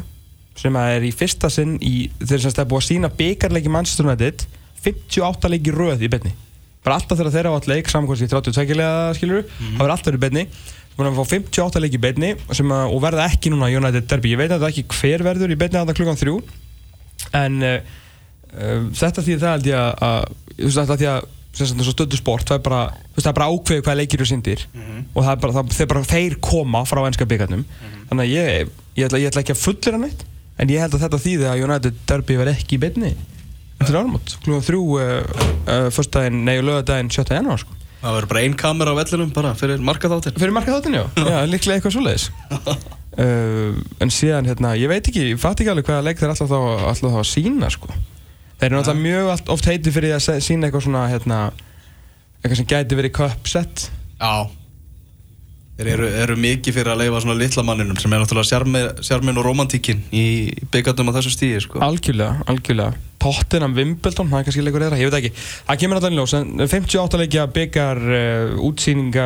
sem 0.59 0.75
að 0.75 0.93
er 0.97 1.07
í 1.07 1.11
fyrsta 1.15 1.51
sinn 1.53 1.77
í 1.85 2.09
þegar 2.19 2.43
sem 2.45 2.53
er 2.55 2.69
búið 2.69 2.81
að 2.81 2.87
sína 2.89 3.11
byggarleiki 3.19 3.71
Manchester 3.71 4.07
United 4.07 4.45
58 4.83 5.51
leiki 5.51 5.73
röð 5.75 6.05
í 6.07 6.09
beinni. 6.11 6.33
Bara 6.83 6.99
alltaf 6.99 7.19
þegar 7.19 7.33
þeirra 7.35 7.51
á 7.51 7.55
all 7.57 7.69
leik 7.69 7.89
hvort 7.91 8.23
í 8.23 8.29
32 8.31 8.77
lega 8.79 9.15
skilur 9.17 9.41
það 9.47 9.81
verður 9.81 9.95
alltaf 9.95 10.13
verið 10.13 10.39
í 10.39 10.47
beinni 10.99 11.09
búin 11.09 11.09
að 11.09 11.17
fá 11.17 11.33
58 11.33 11.81
leiki 11.83 11.97
í 11.99 12.03
beinni 12.03 12.29
sem 12.55 12.75
að, 12.75 12.93
og 12.93 13.01
verða 13.03 13.25
ekki 13.29 13.51
núna 13.53 13.71
United 13.71 14.07
Derby 14.12 14.33
ég 14.33 14.41
veit 14.41 14.51
að 14.51 14.63
það 14.65 14.71
ekki 14.73 14.85
hver 14.99 15.25
verður 15.25 15.53
í 15.53 15.57
beinni 15.59 15.79
að 15.79 15.95
klukkan 15.97 16.19
þrjú 16.19 16.38
en 17.39 17.59
uh, 17.65 17.75
uh, 18.53 18.88
þetta 18.99 19.25
því 19.25 19.38
það 19.41 19.55
held 19.55 19.69
ég 19.71 20.05
að, 20.09 20.31
þú 20.55 20.69
veist 20.69 20.81
þetta 20.81 20.99
því 21.01 21.12
að 21.15 21.35
og 21.59 21.88
stöðu 21.89 22.19
sport 22.19 22.47
það 22.47 22.59
er 22.59 22.65
bara, 22.67 22.81
þú 23.15 23.23
það 23.25 23.38
bara 23.39 23.47
ákveðu 23.49 23.83
hvaða 23.83 23.99
leikir 23.99 24.21
eru 24.21 24.27
sindir 24.29 24.62
og 25.15 25.23
það 25.25 25.31
er 25.31 25.39
bara, 25.43 25.55
það, 25.57 25.88
bara 25.89 26.03
þeir 26.07 26.35
koma 26.45 26.83
frá 26.88 27.01
ennska 27.07 27.25
byggarnum 27.27 27.63
þannig 28.12 28.21
að 28.21 28.29
ég, 28.29 28.69
ég, 28.99 29.07
ætla, 29.07 29.19
ég 29.19 29.31
ætla 29.31 29.43
ekki 29.43 29.55
að 29.55 29.63
fullir 29.63 29.97
hann 29.97 30.05
eitt 30.07 30.23
en 30.59 30.71
ég 30.71 30.83
held 30.83 30.95
að 30.95 31.03
þetta 31.07 31.21
þýði 31.25 31.49
að 31.49 31.63
United 31.65 31.99
Derby 32.12 32.38
verði 32.39 32.53
ekki 32.53 32.77
í 32.77 32.81
beinni 32.83 33.12
eftir 33.79 33.97
áramót 33.97 34.35
klukkan 34.45 34.65
þrjú 34.67 34.83
uh, 34.99 35.12
uh, 35.65 35.89
fyrstdægin, 35.95 36.41
nei, 36.45 36.57
lögadaginn 36.62 37.12
7. 37.12 37.25
janúar 37.33 37.63
sko. 37.63 37.78
Það 37.99 38.15
verður 38.15 38.29
bara 38.31 38.43
ein 38.45 38.55
kamera 38.59 38.93
á 38.95 38.99
vellinum 38.99 39.31
bara 39.35 39.53
fyrir 39.59 39.81
markaþáttin 39.83 40.38
Fyrir 40.39 40.53
marka 40.55 40.75
þáttinu, 40.77 41.01
já. 41.03 41.25
já, 41.25 41.39
líklega 41.51 41.79
eitthvað 41.79 41.95
svoleiðis. 41.97 42.27
uh, 43.19 43.73
en 44.05 44.13
síðan, 44.13 44.47
hérna, 44.47 44.75
ég 44.79 44.91
veit 44.91 45.09
ekki, 45.12 45.25
ég 45.33 45.41
fatt 45.41 45.59
ekki 45.59 45.73
alveg 45.73 45.89
hvaða 45.89 46.05
leik 46.07 46.21
þeir 46.21 46.31
alltaf 46.31 46.51
þá, 46.51 46.59
alltaf 46.93 47.17
þá 47.17 47.19
að 47.19 47.27
sína, 47.33 47.71
sko. 47.75 47.91
Þeir 48.59 48.69
eru 48.69 48.77
náttúrulega 48.79 49.03
mjög 49.03 49.33
allt, 49.33 49.51
oft 49.55 49.67
heiti 49.71 49.93
fyrir 49.95 50.15
að 50.15 50.39
sína 50.45 50.67
eitthvað 50.69 50.85
svona, 50.88 51.03
hérna, 51.12 51.41
eitthvað 52.39 52.62
sem 52.62 52.71
gæti 52.71 52.99
verið 52.99 53.15
cup-set. 53.19 53.89
Já 54.19 54.33
Þeir 55.79 55.89
eru, 55.93 56.07
eru 56.25 56.35
mikið 56.35 56.75
fyrir 56.75 56.91
að 56.91 56.97
leifa 57.05 57.19
svona 57.23 57.37
litla 57.39 57.63
manninum 57.63 57.99
sem 58.01 58.11
er 58.11 58.19
náttúrulega 58.19 58.49
sjarmi- 58.49 59.03
sjarmin 59.07 59.37
og 59.39 59.45
romantíkin 59.47 60.01
í 60.11 60.23
byggandum 60.73 61.07
á 61.07 61.15
þessu 61.15 61.31
stíði 61.31 61.61
sko. 61.63 61.79
Algjörlega, 61.85 62.43
algjörlega. 62.51 62.97
Tottenham 63.19 63.77
Wimbledon, 63.77 64.27
það 64.27 64.41
er 64.41 64.45
kannski 64.49 64.65
leikur 64.65 64.83
eða, 64.89 64.99
ég 64.99 65.07
veit 65.07 65.17
ekki. 65.21 65.31
Það 65.69 65.79
kemur 65.79 66.03
í 66.03 66.11
ljós, 66.17 66.35
en 66.35 66.51
58 66.67 67.21
leikja 67.23 67.47
byggar 67.55 67.99
uh, 68.03 68.59
útsýninga 68.67 69.25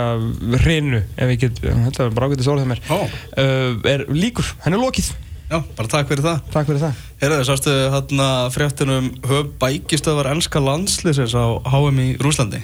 hrinu, 0.61 1.01
ef 1.17 1.33
ég 1.33 1.41
get, 1.41 1.61
þetta 1.65 2.05
er 2.07 2.15
bara 2.17 2.29
ágætið 2.29 2.47
sórið 2.47 2.65
það 2.65 2.71
mér, 2.73 2.83
Ó. 2.89 2.99
uh, 3.01 3.91
er 3.93 4.05
líkur, 4.13 4.53
henni 4.65 4.77
er 4.77 4.85
lokið. 4.85 5.09
Já, 5.53 5.59
bara 5.77 5.89
takk 5.91 6.07
fyrir 6.09 6.23
það 6.25 6.37
Takk 6.53 6.69
fyrir 6.69 6.81
það. 6.81 7.01
Herðu, 7.21 7.43
sástu 7.45 7.73
hérna 7.93 8.27
fréttunum 8.53 9.09
höf 9.29 9.51
bækistöðvar 9.61 10.31
ennska 10.31 10.61
landslýsins 10.63 11.35
á 11.37 11.45
HM 11.69 11.99
í 12.01 12.07
Rúslandi 12.23 12.61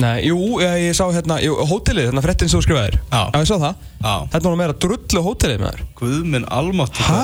Nei, 0.00 0.22
jú, 0.24 0.36
ég, 0.62 0.86
ég 0.86 0.94
sá 0.96 1.04
hérna, 1.12 1.36
jú, 1.44 1.52
hótelið, 1.68 2.06
hérna 2.08 2.22
frettin 2.24 2.48
sem 2.48 2.56
þú 2.56 2.64
skrifaðir 2.64 2.94
Já. 3.12 3.20
ég 3.36 3.48
sá 3.50 3.56
það 3.60 3.74
Já. 4.00 4.14
Þetta 4.32 4.46
var 4.48 4.56
meira 4.62 4.76
drullu 4.84 5.22
hótelið 5.26 5.58
með 5.60 5.74
þér 5.74 5.82
Guðminn 6.00 6.46
almátt 6.48 7.00
Ha? 7.04 7.18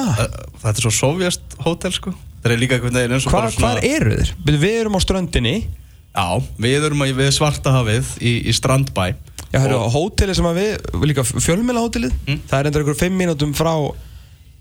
Þetta 0.61 0.74
er 0.74 0.85
svo 0.85 0.92
sovjast 0.92 1.57
hótel 1.64 1.94
sko 1.96 2.12
Það 2.12 2.52
er 2.52 2.61
líka 2.61 2.76
einhvern 2.76 2.98
veginn 3.00 3.16
eins 3.16 3.26
og 3.26 3.33
bara 3.35 3.48
svona 3.54 3.70
Hvar 3.78 3.88
eru 3.88 4.18
þeir? 4.20 4.35
Við, 4.52 4.66
erum 4.83 4.98
á 4.98 5.00
ströndinni 5.00 5.54
Já, 6.12 6.26
við 6.61 6.87
erum 6.90 7.07
að 7.07 7.14
við 7.22 7.33
svartahafið 7.38 8.12
í, 8.20 8.35
í 8.44 8.54
Strandbæ 8.57 9.07
Já, 9.48 9.62
hérna, 9.62 9.81
hótelið 9.94 10.37
sem 10.37 10.50
að 10.50 10.61
við, 10.61 10.87
líka 11.09 11.24
fjölmjöla 11.24 11.87
hótelið 11.87 12.14
Mm. 12.28 12.42
Það 12.50 12.59
er 12.61 12.68
endur 12.68 12.85
ykkur 12.85 13.00
fimm 13.00 13.16
mínútum 13.16 13.57
frá 13.57 13.72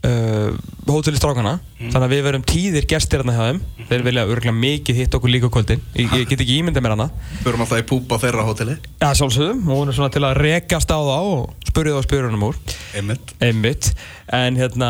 uh, 0.05 0.53
hótelið 0.87 1.19
strákana. 1.19 1.57
Mm. 1.77 1.91
Þannig 1.93 2.05
að 2.05 2.13
við 2.13 2.23
verum 2.27 2.45
tíðir 2.47 2.87
gestir 2.89 3.21
hérna 3.21 3.35
hjá 3.35 3.43
þeim. 3.49 3.61
Þeir 3.89 4.05
vilja 4.07 4.25
örgulega 4.27 4.57
mikið 4.57 4.99
hitt 5.01 5.17
okkur 5.17 5.31
líka 5.31 5.49
kvöldin. 5.53 5.83
Ég, 5.97 6.13
ég 6.13 6.29
get 6.29 6.43
ekki 6.43 6.57
ímyndað 6.61 6.85
mér 6.85 6.95
hana. 6.95 7.07
Förum 7.43 7.63
alltaf 7.65 7.81
í 7.81 7.85
púpa 7.87 8.19
þeirra 8.21 8.45
hóteli. 8.47 8.77
Já, 9.01 9.09
sjálfsögðum, 9.19 9.61
og 9.67 9.81
hún 9.81 9.91
er 9.91 9.97
svona 9.97 10.13
til 10.13 10.23
að 10.27 10.41
rekast 10.41 10.91
á 10.91 10.99
þá 10.99 11.17
og 11.17 11.69
spurja 11.69 11.95
þá 11.97 12.07
spyrunum 12.07 12.47
úr. 12.49 12.59
Einmitt. 12.97 13.35
Einmitt, 13.43 13.91
en 14.35 14.59
hérna 14.59 14.89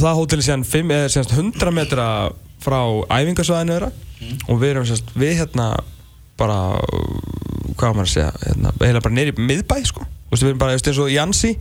það 0.00 0.20
hótel 0.20 0.40
síðan, 0.42 0.66
5, 0.68 0.94
er 0.96 1.12
síðan 1.12 1.52
100 1.52 1.76
metra 1.76 2.06
frá 2.62 2.80
æfingasvæðinu 3.10 3.76
þeirra. 3.76 3.92
Og 4.48 4.62
við 4.62 4.74
erum 4.74 4.88
síðan, 4.88 5.14
við 5.18 5.36
hérna 5.42 5.68
bara, 6.40 6.58
hvað 7.76 7.96
maður 7.98 8.06
að 8.06 8.12
segja 8.14 8.32
hérna, 8.46 8.72
heila 8.80 9.04
bara 9.04 9.16
neyri 9.18 9.34
miðbæ 9.36 9.78
sko. 9.90 10.06
Við 10.32 10.48
erum 10.48 10.60
bara, 10.62 10.72
þú 10.72 10.78
veist, 10.78 10.90
eins 10.90 11.00
og 11.02 11.12
Jansi 11.12 11.52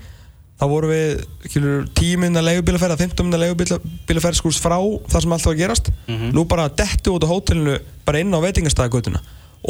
þá 0.62 0.66
vorum 0.70 0.92
við, 0.94 1.22
kilur, 1.50 1.86
10 1.98 2.20
minna 2.22 2.44
leigubílaferð 2.46 2.94
að 2.94 3.04
15 3.08 3.26
minna 3.26 3.40
leigubílaferð 3.42 4.38
sko 4.38 4.52
frá 4.54 4.78
það 5.10 5.24
sem 5.26 5.34
alltaf 5.34 5.50
var 5.50 5.56
að 5.56 5.62
gerast. 5.64 5.90
Nú 6.36 6.44
bara 6.50 6.68
dettu 6.70 7.16
út 7.16 7.26
á 7.26 7.32
hótelinu 7.32 7.80
bara 8.06 8.22
inn 8.22 8.30
á 8.30 8.40
veitingastæðagötuna. 8.46 9.24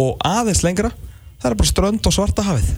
Og 0.03 0.19
aðeins 0.27 0.65
lengra 0.67 0.91
það 1.39 1.49
er 1.53 1.57
bara 1.61 1.71
strönd 1.71 2.09
og 2.11 2.15
svarta 2.15 2.43
hafið. 2.43 2.73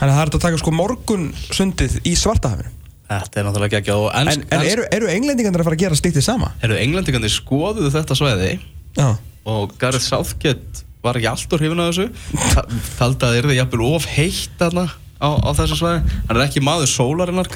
Þannig 0.00 0.08
að 0.08 0.16
það 0.16 0.22
er 0.24 0.32
að 0.32 0.44
taka 0.46 0.60
sko 0.62 0.72
morgun 0.72 1.26
sundið 1.52 1.98
í 2.08 2.14
svarta 2.16 2.54
hafinu. 2.54 2.72
Þetta 3.10 3.40
er 3.40 3.46
náttúrulega 3.48 3.80
ekki 3.80 3.92
og 3.92 4.06
en, 4.14 4.28
ennsk, 4.30 4.46
en 4.54 4.64
eru, 4.70 4.84
eru 4.94 5.08
englendingarnir 5.10 5.60
að 5.64 5.66
fara 5.66 5.76
að 5.76 5.82
gera 5.82 5.96
slíktið 5.98 6.24
sama? 6.24 6.52
eru 6.62 6.76
englendingandi 6.78 7.30
skoðuðu 7.34 7.90
þetta 7.90 8.16
svæði 8.16 8.52
Já. 8.94 9.08
og 9.50 9.74
Gareth 9.82 10.06
Southgate 10.06 10.84
var 11.02 11.18
ekki 11.18 11.26
allt 11.26 11.56
úr 11.56 11.64
hrifin 11.64 11.82
af 11.82 11.90
þessu. 11.90 12.06
Ta- 12.54 12.64
taldi 13.00 13.26
að 13.26 13.38
það 13.48 13.56
jafnvel 13.58 13.86
of 13.88 14.06
heitt 14.14 14.54
þarna 14.60 14.86
á, 15.20 15.28
á 15.40 15.50
þessu 15.54 15.76
svæði. 15.78 16.00
Hann 16.28 16.36
er 16.40 16.44
ekki 16.46 16.62
maður 16.64 16.88
sólarinnar 16.90 17.48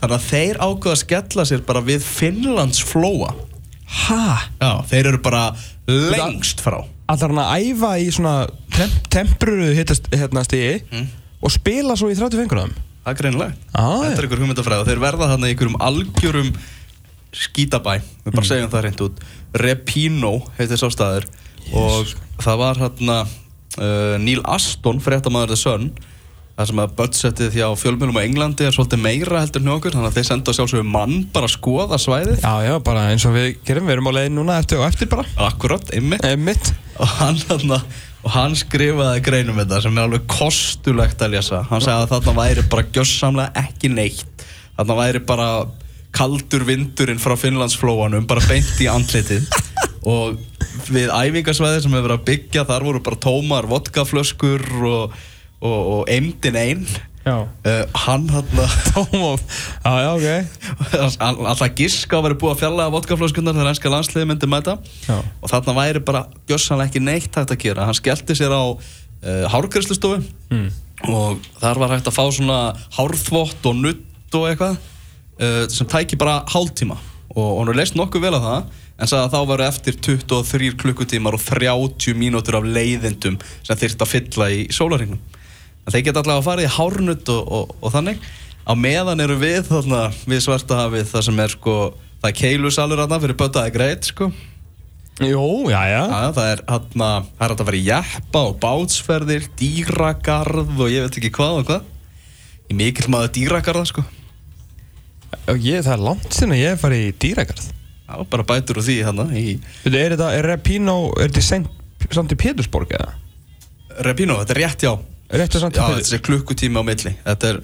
þannig 0.00 0.16
að 0.18 0.28
þeir 0.28 0.58
ákveða 0.60 0.94
að 0.94 1.02
skella 1.04 1.44
sér 1.48 1.62
bara 1.66 1.80
við 1.86 2.02
Finnlands 2.02 2.82
flóa 2.84 3.34
Ha? 3.94 4.48
Já, 4.58 4.70
þeir 4.90 5.06
eru 5.12 5.18
bara 5.22 5.54
lengst 5.86 6.60
frá. 6.64 6.80
Allar 7.12 7.30
hann 7.30 7.42
að 7.44 7.66
æfa 7.68 7.90
í 8.00 8.06
svona 8.10 8.32
temp 8.74 9.08
tempruru 9.12 9.68
hittast 9.76 10.08
hérna 10.10 10.42
stigi 10.44 10.80
Mm. 10.90 11.06
og 11.44 11.52
spila 11.52 11.94
svo 11.96 12.08
í 12.10 12.16
35 12.16 12.48
gráðum 12.48 12.72
Það 13.04 13.12
er 13.12 13.18
greinilegt 13.20 13.56
Ah, 13.76 14.00
Þetta 14.02 14.18
er 14.22 14.26
ykkur 14.26 14.40
hugmyndafræði 14.40 14.80
og 14.80 14.88
þeir 14.88 15.02
verða 15.04 15.28
þarna 15.34 15.50
í 15.50 15.54
ykkurum 15.54 15.76
algjörum 15.84 16.50
skítabæ. 17.34 18.00
Við 18.24 18.32
bara 18.32 18.42
Mm. 18.42 18.48
segjum 18.48 18.70
það 18.72 18.82
reynd 18.82 19.00
út. 19.04 19.16
Repino 19.54 20.32
heitir 20.58 20.78
sá 20.80 20.88
staður. 20.90 21.26
Og 21.74 22.06
það 22.40 22.56
var 22.58 22.74
hérna 22.80 23.18
uh, 23.78 24.18
Neil 24.18 24.40
Aston, 24.44 25.00
fréttamaður 25.00 25.48
The 25.52 25.56
Sun 25.56 25.92
það 26.54 26.68
sem 26.70 26.80
að 26.84 26.94
budgetið 27.00 27.56
hjá 27.58 27.66
fjölmjölum 27.80 28.18
á 28.18 28.22
Englandi 28.22 28.66
er 28.68 28.74
svolítið 28.74 29.02
meira 29.02 29.42
heldur 29.42 29.62
en 29.62 29.68
hjá 29.70 29.74
okkur 29.74 29.96
þannig 29.96 30.10
að 30.10 30.18
þeir 30.18 30.26
senda 30.28 30.54
sjálfsögum 30.54 30.92
mann 30.94 31.14
bara 31.34 31.48
að 31.48 31.54
skoða 31.56 31.98
svæðið. 31.98 32.44
Já, 32.44 32.54
já, 32.68 32.74
bara 32.86 33.04
eins 33.10 33.26
og 33.26 33.34
við 33.34 33.48
gerum, 33.66 33.88
við 33.88 33.96
erum 33.96 34.10
á 34.10 34.16
leiðin 34.18 34.38
núna 34.38 34.58
eftir 34.62 34.78
og 34.78 34.86
eftir 34.86 35.10
bara. 35.10 35.26
Akkurat, 35.48 35.90
einmitt. 35.96 36.26
Emmitt 36.28 36.70
og 36.94 37.10
hann, 37.18 37.40
og 38.22 38.30
hann 38.36 38.54
skrifaði 38.58 39.24
greinum 39.26 39.58
þetta 39.64 39.80
sem 39.82 39.98
er 39.98 40.06
alveg 40.06 40.28
kostulegt 40.30 41.24
að 41.26 41.34
lesa. 41.34 41.64
Hann 41.70 41.82
sagði 41.82 42.06
að 42.06 42.12
þarna 42.14 42.36
væri 42.38 42.66
bara 42.70 42.86
gjössamlega 42.94 43.64
ekki 43.66 43.90
neitt. 43.90 44.46
Þarna 44.78 44.98
væri 45.02 45.24
bara 45.26 45.48
kaldur 46.14 46.62
vindurinn 46.68 47.18
frá 47.18 47.34
Finnlandsflóanum 47.38 48.30
bara 48.30 48.46
beint 48.46 48.78
í 48.78 48.86
andlitið. 48.90 49.50
Og 50.14 50.38
við 50.92 51.10
æfingasvæði 51.10 51.82
sem 51.82 51.94
hefur 51.94 52.06
verið 52.06 52.18
að 52.20 52.26
byggja 52.28 52.66
þar 52.68 52.84
voru 52.86 53.00
bara 53.04 53.22
tómar 53.24 53.68
vodkaflöskur 53.70 54.64
og, 54.84 55.14
og, 55.64 55.80
og 55.96 56.08
eimdin 56.12 56.56
einn 56.60 56.86
uh, 57.64 57.84
hann 58.04 58.26
hann 58.28 58.48
Tómóf 58.92 59.40
Já, 59.80 59.92
já, 60.04 60.10
ok. 60.12 61.16
Alltaf 61.24 61.70
giska 61.78 62.18
að 62.18 62.26
vera 62.28 62.36
búið 62.42 62.52
að 62.54 62.60
fjalla 62.64 62.88
vodkaflöskunar 62.92 63.56
þegar 63.56 63.70
ennska 63.72 63.92
landsliði 63.92 64.28
myndi 64.28 64.48
mæta. 64.52 64.74
Já. 65.08 65.16
og 65.40 65.48
þarna 65.52 65.74
væri 65.78 66.02
bara 66.04 66.26
gjössanlega 66.50 66.90
ekki 66.92 67.00
neitt 67.04 67.32
hægt 67.38 67.54
að 67.56 67.62
gera. 67.64 67.86
Hann 67.88 67.96
skellti 67.96 68.36
sér 68.36 68.52
á 68.52 68.62
uh, 68.68 69.44
hárgræslustofu 69.54 70.20
Mm. 70.54 70.68
og 71.10 71.40
þar 71.58 71.80
var 71.80 71.90
hægt 71.96 72.06
að 72.08 72.14
fá 72.14 72.24
svona 72.32 72.58
hárþvott 72.94 73.64
og 73.66 73.74
nutt 73.80 74.36
og 74.38 74.44
eitthvað 74.50 74.76
uh, 74.76 75.64
sem 75.72 75.88
tæki 75.90 76.16
bara 76.20 76.42
hálftíma. 76.52 76.96
Og 77.34 77.48
hún 77.58 77.72
er 77.72 77.80
leist 77.80 77.96
nokkuð 77.98 78.22
vel 78.28 78.34
að 78.36 78.44
það 78.46 78.80
en 78.94 79.10
sagði 79.10 79.24
að 79.24 79.32
þá 79.34 79.48
varu 79.50 79.64
eftir 79.66 79.96
23 80.06 80.68
klukkutímar 80.78 81.34
og 81.34 81.42
30 81.42 82.14
mínútur 82.20 82.60
af 82.60 82.68
leiðindum 82.68 83.40
sem 83.66 83.80
þyrft 83.80 84.04
að 84.04 84.12
fylla 84.12 84.50
í 84.54 84.60
sólarhingnum 84.70 85.18
en 85.84 85.94
þeir 85.94 86.06
geta 86.08 86.22
allavega 86.22 86.40
að 86.40 86.48
fara 86.48 86.64
í 86.64 86.72
hárnutt 86.78 87.30
og, 87.34 87.52
og, 87.58 87.76
og 87.80 87.94
þannig 87.94 88.24
á 88.64 88.72
meðan 88.78 89.20
eru 89.24 89.36
við 89.40 89.68
þarna 89.68 90.02
við 90.24 90.42
svarta 90.46 90.80
hafið 90.84 91.06
það 91.12 91.28
sem 91.28 91.44
er 91.44 91.54
sko 91.54 91.76
það 92.22 92.28
er 92.30 92.36
keilusalur 92.40 93.04
þarna 93.04 93.22
fyrir 93.24 93.40
bötaði 93.44 93.76
greit 93.76 94.10
sko 94.10 94.32
Jú, 95.22 95.70
já, 95.70 95.78
já 95.86 96.00
Já, 96.10 96.32
það 96.34 96.48
er 96.50 96.60
hann 96.66 96.86
það 96.98 97.44
er 97.46 97.52
að 97.54 97.60
fara 97.68 97.78
í 97.78 97.84
jeppa 97.86 98.40
og 98.48 98.56
bátsferðir, 98.58 99.44
dýragarð 99.60 100.72
og 100.74 100.90
ég 100.90 101.04
veit 101.04 101.18
ekki 101.20 101.30
hvað 101.36 101.58
og 101.60 101.68
hvað. 101.68 101.84
Ég 102.64 102.72
er 102.74 102.78
mikill 102.80 103.12
maður 103.14 103.30
dýragarða 103.36 103.84
sko. 103.92 104.02
Og 105.52 105.62
ég, 105.62 105.84
Það 105.84 105.94
er 105.94 106.04
langt 106.08 106.34
sinna 106.34 106.58
ég 106.58 106.74
hef 106.74 106.82
farið 106.82 107.06
í 107.06 107.14
dýragarð 107.22 107.70
Já, 108.04 108.16
bara 108.30 108.46
bætur 108.46 108.80
úr 108.80 108.86
því 108.86 108.96
hann 109.06 109.22
í 109.32 109.44
er 109.86 110.14
þetta, 110.14 110.28
er 110.36 110.46
Repino, 110.50 110.96
er 111.20 111.32
þetta 111.32 111.62
samt 112.12 112.34
í 112.34 112.38
Pétursborg 112.38 112.92
eða? 112.94 113.14
Repino, 114.04 114.36
þetta 114.42 114.54
er 114.54 114.60
rétt 114.60 114.84
já. 114.84 114.92
Rétt 115.30 115.56
að 115.56 115.64
samt 115.64 115.78
Já, 115.78 115.86
þetta 115.96 116.16
er 116.18 116.24
klukkutími 116.26 116.80
á 116.80 116.84
milli. 116.84 117.12
Þetta 117.24 117.52
er 117.52 117.60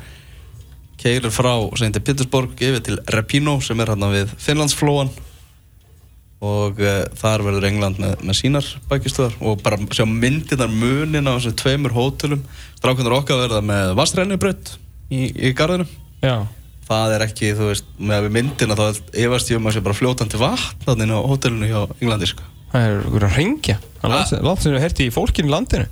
keilur 1.00 1.32
frá 1.34 1.52
St. 1.76 2.02
Petersburg 2.04 2.60
yfir 2.60 2.84
til 2.84 3.00
Repino 3.14 3.58
sem 3.64 3.80
er 3.80 3.92
hann 3.94 4.06
við 4.12 4.32
Finnlandsflóan 4.40 5.10
og 6.40 6.78
uh, 6.80 7.02
þar 7.20 7.44
verður 7.44 7.66
England 7.68 7.98
með, 8.00 8.14
með 8.24 8.38
sínar 8.38 8.68
bækistöðar 8.88 9.34
og 9.44 9.60
bara 9.64 9.76
sjá 9.92 10.06
myndirnar 10.08 10.72
munin 10.72 11.28
á 11.28 11.36
þessum 11.36 11.56
tveimur 11.60 11.92
hótelum 11.92 12.46
strákunar 12.78 13.18
okkar 13.18 13.42
verða 13.42 13.60
með 13.64 13.92
vastrænjubrödd 13.98 14.72
í, 15.12 15.26
í 15.36 15.52
garðinu 15.56 15.84
Já 16.24 16.46
það 16.90 17.12
er 17.14 17.24
ekki, 17.28 17.52
þú 17.54 17.68
veist, 17.70 17.90
með 18.02 18.28
myndina 18.34 18.74
þá 18.74 18.86
efast 19.22 19.52
ég 19.52 19.60
um 19.60 19.68
að 19.70 19.76
sé 19.76 19.82
bara 19.84 19.94
fljótandi 19.94 20.40
vatn 20.40 20.80
þannig 20.88 21.12
á 21.14 21.20
hótelinu 21.22 21.68
hjá 21.70 21.80
Englandi 22.00 22.28
sko. 22.32 22.46
Það 22.72 22.86
er 22.86 22.96
einhver 23.04 23.26
að 23.28 23.36
ringja 23.38 23.76
Það 24.00 24.16
Ah. 24.16 24.32
langt 24.48 24.62
sem 24.64 24.74
við 24.74 24.84
herti 24.84 25.06
í 25.06 25.12
fólkinu 25.14 25.52
landinu 25.52 25.86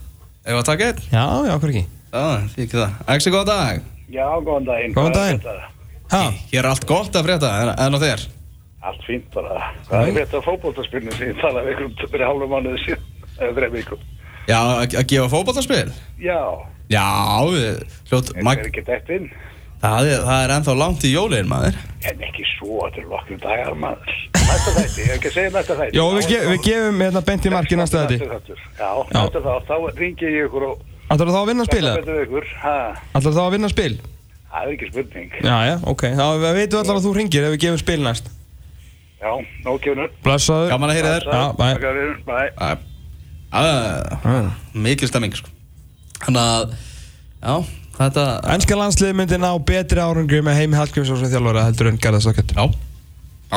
Ef 0.47 0.61
að 0.61 0.67
taka 0.69 0.89
einn? 0.91 1.03
Já, 1.13 1.25
já, 1.49 1.53
okkur 1.57 1.73
ekki 1.75 1.85
Já, 2.09 2.23
því 2.55 2.65
ekki 2.65 2.79
það. 2.79 2.95
Exi, 3.15 3.33
góðan 3.35 3.51
dag. 3.51 3.83
Já, 4.09 4.27
góðan 4.47 4.69
daginn. 4.71 4.95
Góðan 4.97 5.17
daginn. 5.19 5.43
Ha, 6.09 6.23
Hér 6.53 6.63
er 6.63 6.69
allt 6.71 6.87
gott 6.89 7.19
að 7.19 7.27
frétta, 7.29 7.51
en, 7.63 7.73
en 7.85 7.97
á 7.97 7.99
þér? 8.01 8.25
Allt 8.89 9.05
fínt 9.05 9.29
bara. 9.35 9.69
Hvað 9.91 10.09
er 10.09 10.17
þetta 10.23 10.41
fótboltaspilnu 10.47 11.13
sem 11.19 11.35
ég 11.35 11.43
talaði 11.43 11.75
við 11.75 11.85
ykkur 11.91 12.11
fyrir 12.15 12.31
hálfu 12.31 12.49
mánuði 12.49 12.81
síðan? 12.87 13.05
Eða 13.37 13.53
þreif 13.59 13.77
vikum. 13.77 14.07
Já, 14.49 14.59
að 14.89 14.97
gefa 15.13 15.29
fótballtarspil? 15.35 15.85
Já, 16.25 16.41
Já, 16.89 17.05
við, 17.45 17.83
hljótt, 18.09 18.31
þetta 18.33 18.53
er 18.55 18.69
ekki 18.71 18.83
dætt 18.87 19.11
inn. 19.13 19.27
Það, 19.83 20.11
er, 20.13 20.21
það 20.29 20.43
er 20.45 20.55
ennþá 20.57 20.75
langt 20.83 21.07
í 21.07 21.13
jólinn, 21.13 21.49
maður. 21.51 21.79
En 22.09 22.23
ekki 22.29 22.45
svo, 22.57 22.77
þetta 22.85 23.03
er 23.03 23.09
nokkrum 23.13 23.41
dagar 23.43 23.79
maður. 23.85 24.13
Næsta 24.39 24.75
þætti, 24.77 25.01
ég 25.01 25.09
hef 25.09 25.17
ekki 25.17 25.31
að 25.31 25.35
segja 25.39 25.55
næsta 25.57 25.79
þætti. 25.81 25.99
Jó, 25.99 26.05
við, 26.15 26.29
ge 26.33 26.39
við 26.49 26.63
gefum 26.69 27.03
hérna 27.05 27.25
bent 27.29 27.49
í 27.49 27.53
marki 27.55 27.81
næsta 27.81 28.05
þetta 28.05 28.31
þætti. 28.37 28.61
Já, 28.79 28.91
næsta 29.17 29.43
þá, 29.45 29.53
þá 29.69 29.75
ringi 29.99 30.31
ég 30.35 30.47
ykkur 30.49 30.69
og 30.71 30.87
Ætlar 31.09 31.31
þá 31.33 31.39
að 31.41 31.47
vinna 31.49 31.65
spil 31.65 31.85
eða? 31.85 31.99
betur 32.03 32.17
við 32.19 32.25
ykkur. 32.27 32.49
Ha, 32.63 32.73
Ætlar 33.17 33.37
þá 33.39 33.43
að 33.47 33.55
vinna 33.57 33.71
spil? 33.73 33.95
það 34.49 34.65
er 34.65 34.75
ekki 34.75 34.87
spurning. 34.89 35.33
Já, 35.45 35.57
já, 35.69 35.75
ok 35.93 36.03
Þá 36.17 36.25
við 36.41 36.55
veitum 36.57 36.81
allar 36.81 36.99
að 36.99 37.05
þú 37.05 37.11
ringir 37.19 37.45
ef 37.45 37.51
við 37.53 37.63
gefum 37.67 37.81
spil 37.83 37.99
næst 38.01 38.31
Já, 39.19 39.33
nókjöfnur. 39.67 40.13
Blessaður 40.25 40.71
Gaman 40.73 40.93
að 40.93 40.99
heyra 40.99 41.11
þér. 41.17 41.25
Já, 41.27 42.69
að, 43.51 44.51
mikil 44.79 45.09
stemming, 45.11 45.35
sko. 45.35 45.51
Þannig 46.23 46.43
að, 46.45 46.75
já, 47.43 47.55
þetta, 47.99 48.27
Ennska 48.55 48.79
landslið 48.79 49.15
myndi 49.19 49.39
ná 49.41 49.51
betri 49.69 50.03
árangri 50.03 50.41
með 50.47 50.61
Heimi 50.63 50.79
Hallgrímsson 50.79 51.21
sem 51.21 51.33
þjálfara 51.33 51.67
heldur 51.69 51.91
en 51.91 51.99
Garðar 52.03 52.25
Stokkett 52.25 52.55
já, 52.57 52.65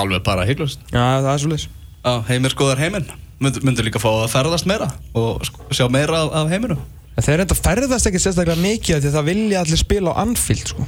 alveg 0.02 0.24
bara 0.26 0.46
hygglust. 0.50 0.82
Já, 0.90 1.04
það 1.22 1.32
er 1.34 1.44
svo 1.44 1.52
leys 1.54 1.68
Já, 2.02 2.14
heimir 2.32 2.54
skoðar 2.56 2.80
heiminn. 2.82 3.06
Myndu, 3.42 3.62
myndu 3.66 3.84
líka 3.86 4.02
fá 4.02 4.10
að 4.10 4.32
ferðast 4.34 4.66
meira 4.70 4.88
og 5.18 5.46
sjá 5.74 5.86
meira 5.94 6.24
af, 6.26 6.32
af 6.42 6.50
heiminum. 6.50 6.82
Þeir 7.22 7.44
enda 7.44 7.58
ferðast 7.58 8.08
ekki 8.10 8.22
sérstaklega 8.22 8.62
mikið 8.62 8.96
af 8.96 9.02
því 9.04 9.10
að 9.12 9.18
það 9.18 9.28
vilja 9.30 9.62
allir 9.62 9.82
spila 9.82 10.14
á 10.14 10.20
Anfield 10.24 10.72
sko. 10.72 10.86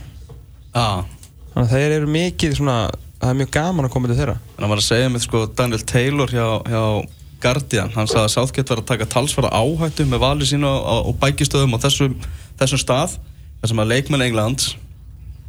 Já, 0.74 0.88
Þannig 1.54 1.68
að 1.68 1.74
þeir 1.76 1.96
eru 2.00 2.08
mikið 2.10 2.56
svona 2.58 2.78
Það 3.24 3.30
er 3.32 3.38
mjög 3.40 3.52
gaman 3.56 3.88
að 3.88 3.92
koma 3.94 4.10
til 4.10 4.16
þeirra 4.18 4.34
en 4.36 4.64
hann 4.64 4.72
var 4.74 4.80
að 4.82 4.88
segja 4.90 5.12
með 5.14 5.22
sko 5.24 5.42
Daniel 5.56 5.84
Taylor 5.88 6.34
hjá, 6.34 6.48
hjá 6.68 6.82
Guardian, 7.44 7.92
hann 7.94 8.10
sagði 8.10 8.26
að 8.26 8.34
Southgate 8.34 8.74
var 8.74 8.82
að 8.82 8.90
taka 8.90 9.08
talsvara 9.14 9.52
áhættu 9.56 10.06
með 10.10 10.22
vali 10.24 10.48
sínu 10.50 10.68
á, 10.68 11.08
á 11.08 11.12
bækistöðum 11.22 11.76
á 11.76 11.84
þessum, 11.86 12.18
þessum 12.60 12.82
stað 12.82 13.16
þar 13.64 13.72
sem 13.72 13.82
að 13.84 13.92
leikmenn 13.96 14.26
Englands 14.28 14.74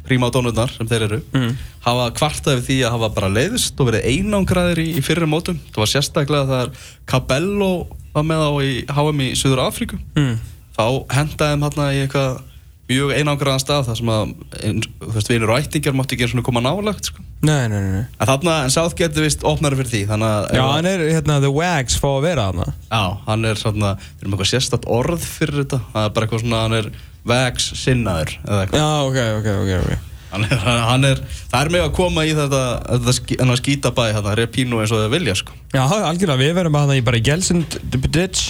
príma 0.05 0.29
á 0.29 0.33
dónurnar 0.33 0.71
sem 0.71 0.87
þeir 0.87 1.05
eru 1.09 1.19
Mm. 1.33 1.53
hafa 1.85 2.09
kvartað 2.17 2.59
við 2.59 2.65
því 2.69 2.79
að 2.85 2.95
hafa 2.95 3.09
bara 3.19 3.29
leiðist 3.33 3.79
og 3.81 3.89
verið 3.89 4.05
einangraðir 4.11 4.81
í, 4.83 4.87
í 4.97 5.01
fyrir 5.05 5.27
mótum 5.29 5.57
það 5.73 5.81
var 5.81 5.91
sérstaklega 5.91 6.49
þegar 6.51 6.89
Cabello 7.09 7.71
var 8.13 8.27
með 8.29 8.43
á 8.45 8.51
í 8.61 8.73
HM 8.85 9.23
í 9.25 9.31
Suður 9.37 9.63
Afríku 9.65 9.97
mm. 10.15 10.35
þá 10.77 10.85
hendaði 11.13 11.55
þeim 11.55 11.65
hérna 11.65 11.87
í 11.93 12.03
eitthvað 12.05 12.37
mjög 12.85 13.15
einangraðan 13.17 13.63
stað 13.63 13.87
þar 13.87 13.97
sem 13.97 14.09
að 14.13 14.33
þú 14.61 15.13
veist, 15.15 15.29
vinur 15.31 15.51
og 15.55 15.57
ættingar 15.63 15.95
mátti 15.97 16.13
ekki 16.13 16.27
eins 16.27 16.35
og 16.37 16.45
koma 16.45 16.61
nálagt 16.61 17.07
sko. 17.09 17.23
Nei, 17.45 17.65
nei, 17.71 17.79
nei, 17.81 18.03
en 18.05 18.29
þarna, 18.29 18.59
en 18.67 18.73
Southgate 18.73 19.17
er 19.17 19.25
vist 19.25 19.41
opnari 19.45 19.79
fyrir 19.79 19.89
því 19.89 20.01
þannig 20.11 20.35
að 20.35 20.45
Já, 20.53 20.61
hann 20.69 20.89
er 20.91 21.03
hérna 21.09 21.39
The 21.41 21.49
Wags 21.53 21.97
fá 21.97 22.05
að 22.11 22.27
vera 22.27 22.45
þarna 22.51 22.67
Já, 22.69 23.01
hann 23.25 23.49
er 23.49 23.57
svona, 23.61 23.91
við 23.97 24.21
erum 24.21 24.37
eitthvað 24.37 24.51
sérstatt 24.53 24.85
orð 24.85 25.25
fyrir 25.25 25.63
þetta, 25.63 25.81
það 25.95 26.07
er 26.07 26.13
bara 26.15 26.29
eitthvað 26.29 26.45
svona, 26.45 26.61
hann 26.67 26.77
er 26.77 26.91
vegs 27.25 27.69
sinnaður. 27.79 28.35
Já, 28.45 28.89
ok, 29.05 29.21
ok, 29.39 29.49
ok, 29.63 29.95
Hann 30.35 30.43
er, 30.51 30.57
hann 30.67 31.07
er, 31.07 31.19
það 31.47 31.61
er 31.61 31.69
með 31.71 31.83
að 31.85 31.91
koma 31.95 32.25
í 32.27 32.33
þetta, 32.35 32.61
þetta 33.05 33.55
skítabæ, 33.61 34.03
þetta 34.17 34.33
repínu 34.35 34.81
eins 34.83 34.91
og 34.91 35.05
þau 35.05 35.13
vilja, 35.13 35.35
sko. 35.39 35.55
Já, 35.71 35.83
algjörlega, 35.85 36.41
við 36.41 36.51
verum 36.57 36.75
bara 36.75 36.97
í 36.97 37.03
bara 37.05 37.21
Gelsund 37.23 37.77
Ditch 37.93 38.49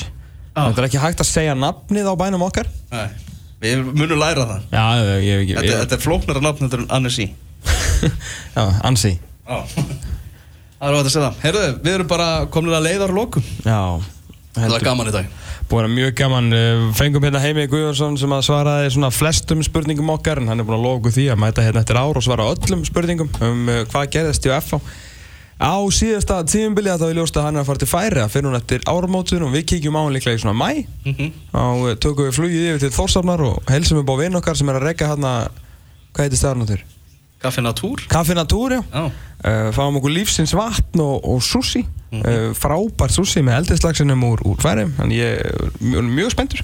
Já. 0.55 0.69
Þetta 0.69 0.81
er 0.81 0.87
ekki 0.87 1.01
hægt 1.03 1.21
að 1.21 1.27
segja 1.27 1.53
nafnið 1.59 2.07
á 2.07 2.13
bænum 2.15 2.45
okkar 2.47 2.69
Nei, 2.93 3.09
við 3.59 3.81
munum 3.91 4.21
læra 4.21 4.45
það. 4.47 4.67
Já, 4.71 4.83
ég, 4.95 5.25
ég, 5.27 5.41
ég, 5.51 5.57
Þetta, 5.59 5.79
þetta 5.83 5.97
er 5.97 6.03
flóknara 6.05 6.43
nafn 6.45 6.63
þetta 6.65 6.79
en 6.79 6.85
Annecy. 6.95 7.25
Já, 8.55 8.63
Ansi 8.87 9.11
Já. 9.17 9.57
Það 10.75 10.87
er 10.89 10.95
hvað 10.95 10.99
að 10.99 11.11
segja 11.11 11.25
það. 11.25 11.37
Heyrðu, 11.41 11.67
við 11.81 11.93
erum 11.95 12.07
bara 12.11 12.27
komin 12.51 12.75
að 12.75 12.83
leiðar 12.85 13.13
lokum. 13.15 13.45
Já, 13.65 13.77
Það 14.55 14.73
er 14.75 14.83
gaman 14.85 15.09
í 15.09 15.13
dag. 15.15 15.29
Búin 15.65 15.87
að 15.87 15.95
mjög 15.95 16.13
gaman, 16.19 16.51
uh, 16.53 16.83
fengum 16.93 17.23
hérna 17.25 17.41
Heimi 17.41 17.65
Guðjónsson 17.71 18.19
sem 18.21 18.35
að 18.35 18.45
svaraði 18.45 18.91
svona 18.93 19.09
flestum 19.13 19.63
spurningum 19.65 20.11
okkar 20.13 20.41
en 20.41 20.51
hann 20.51 20.61
er 20.61 20.67
búin 20.67 20.77
að 20.77 20.91
okkur 20.91 21.15
því 21.15 21.25
að 21.33 21.41
mæta 21.41 21.65
hérna 21.65 21.81
eftir 21.81 21.97
ár 21.97 22.19
og 22.19 22.25
svara 22.25 22.45
öllum 22.53 22.85
spurningum 22.85 23.31
um 23.41 23.67
uh, 23.71 23.81
hvað 23.89 24.11
gerðist 24.13 24.45
í 24.45 24.53
FH 24.53 24.81
Á 25.55 25.79
síðasta 25.87 26.41
tíðumbili 26.43 26.91
þetta 26.91 27.07
við 27.07 27.21
ljóst 27.21 27.37
að 27.39 27.45
hann 27.47 27.55
er 27.55 27.63
að 27.63 27.69
fara 27.69 27.81
til 27.81 27.87
færi 27.87 28.19
að 28.19 28.33
finna 28.33 28.49
hún 28.51 28.57
eftir 28.59 28.83
áramótun 28.91 29.45
og 29.47 29.53
við 29.53 29.63
kíkjum 29.71 29.95
á 29.95 30.03
hann 30.03 30.15
líklega 30.17 30.35
í 30.35 30.41
svona 30.43 30.57
mæ 30.59 30.83
Mm 31.07 31.29
og 31.55 31.85
uh, 31.85 31.93
tökum 31.95 32.27
við 32.27 32.35
flugið 32.35 32.67
yfir 32.73 32.83
til 32.83 32.95
Þórsafnar 32.97 33.45
og 33.45 33.71
helsum 33.71 34.01
upp 34.01 34.11
á 34.11 34.15
vinn 34.19 34.35
okkar 34.35 34.59
sem 34.59 34.69
er 34.69 34.81
að 34.81 34.89
rekka 34.89 35.07
hérna. 35.13 35.31
Hvað 36.11 36.27
heitir 36.27 36.43
staðarinn 36.43 36.94
áttur? 37.45 37.53
Kaffina 37.53 37.73
túr. 37.77 38.05
Kaffinatúr, 38.11 38.77
já. 38.77 39.05
Uh, 39.45 39.71
fáum 39.75 39.99
okkur 39.99 40.13
lífsins 40.15 40.55
vatn 40.57 41.01
og, 41.03 41.19
og 41.21 41.43
sushi. 41.45 41.83
Uh, 42.15 42.53
frábært 42.57 43.13
sushi 43.13 43.43
með 43.45 43.61
eldislagsinum 43.61 44.23
úr, 44.25 44.41
úr 44.47 44.61
færim 44.61 44.93
þannig 44.97 45.19
ég 45.19 45.43
er 45.43 46.07
mjög, 46.07 46.31
spenntur. 46.33 46.63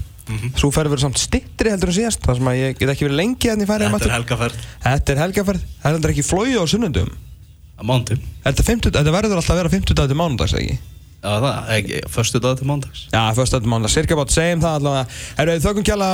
Svo 0.56 0.70
ferði 0.72 0.94
verið 0.94 1.04
samt 1.08 1.18
stittri 1.20 1.72
heldur 1.72 1.90
en 1.90 1.96
síðast 1.96 2.22
þar 2.24 2.38
sem 2.38 2.48
að 2.52 2.58
ég 2.60 2.76
get 2.78 2.92
ekki 2.92 3.08
verið 3.08 3.18
lengi 3.18 3.50
hérna 3.50 3.66
í 3.66 3.68
færim 3.68 3.96
Þetta 3.96 4.06
er 4.08 4.14
helgaferð 4.14 4.68
Þetta 4.84 5.12
er 5.12 5.20
helgaferð 5.20 5.64
Það 5.66 5.88
er 5.88 5.96
heldur 5.96 6.12
ekki 6.14 6.24
flóið 6.24 6.60
á 6.62 6.64
sunnundum 6.70 7.10
á 7.12 7.82
mándum. 7.82 8.22
Þetta, 8.46 8.64
50 8.68 8.94
þetta 8.94 9.14
verður 9.14 9.40
alltaf 9.40 9.54
að 9.56 9.60
vera 9.64 9.72
50 9.74 9.98
dag 9.98 10.10
til 10.10 10.18
mánudags 10.18 10.54
ekki 10.58 10.78
Já, 11.22 11.36
það, 11.38 11.58
ekki, 11.76 11.98
förstu 12.10 12.40
dag 12.42 12.56
til 12.58 12.66
mándags. 12.66 13.04
Já, 13.12 13.20
fyrst 13.36 13.54
þetta 13.54 13.68
mánudag, 13.70 13.92
cirka 13.94 14.16
bát 14.18 14.32
segjum 14.34 14.62
það 14.64 14.78
allavega. 14.80 15.04
Herru, 15.36 15.54
þökkum 15.62 15.84
kjalla 15.86 16.08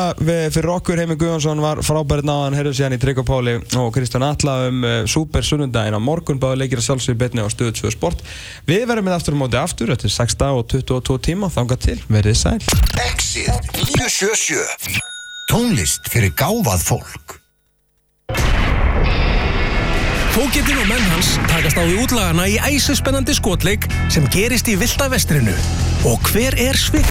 fyrir 0.53 0.68
okkur. 0.75 1.01
Heimi 1.01 1.16
Guðjónsson 1.23 1.62
var 1.64 1.81
frábærið 1.81 2.29
náðan. 2.29 2.57
Herru 2.59 2.75
síðan 2.77 2.99
í 2.99 3.01
Trygg 3.01 3.23
og 3.25 3.88
Kristján 3.97 4.27
Alla 4.29 4.59
um 4.68 4.85
uh, 4.85 4.99
Super 5.09 5.49
sunnundaginn 5.49 5.97
á 5.97 6.01
morgun. 6.03 6.40
Báðu 6.42 6.61
leikir 6.61 6.83
að 6.83 6.90
sjálfsögðu 6.90 7.23
betni 7.25 7.40
á 7.40 7.49
2 7.49 7.94
sport. 7.97 8.21
Við 8.68 8.85
verðum 8.90 9.09
með 9.09 9.16
aftur 9.16 9.38
á 9.38 9.40
móti 9.40 9.61
aftur 9.62 9.94
Þetta 9.94 10.11
er 10.11 10.16
6 10.18 10.38
dag 10.44 10.61
og 10.61 10.68
22 10.77 11.18
tíma. 11.31 11.49
Þangað 11.57 11.85
til, 11.88 11.99
verið 12.12 12.40
sæl. 12.44 12.59
Exið 13.09 13.49
977 13.81 15.01
Tónlist 15.49 16.12
fyrir 16.12 16.37
gáfað 16.37 16.85
fólk 16.85 17.38
Fóketinn 20.38 20.79
og 20.79 20.87
menn 20.87 21.07
hans 21.11 21.33
takast 21.51 21.74
á 21.74 21.83
í 21.83 21.96
útlagana 21.98 22.44
í 22.46 22.61
æsispennandi 22.62 23.35
skotleik 23.35 23.88
sem 24.07 24.22
gerist 24.31 24.68
í 24.70 24.77
Vilda 24.79 25.09
vestrinu. 25.11 25.51
Og 26.07 26.31
hver 26.31 26.55
er 26.62 26.79
svið? 26.79 27.03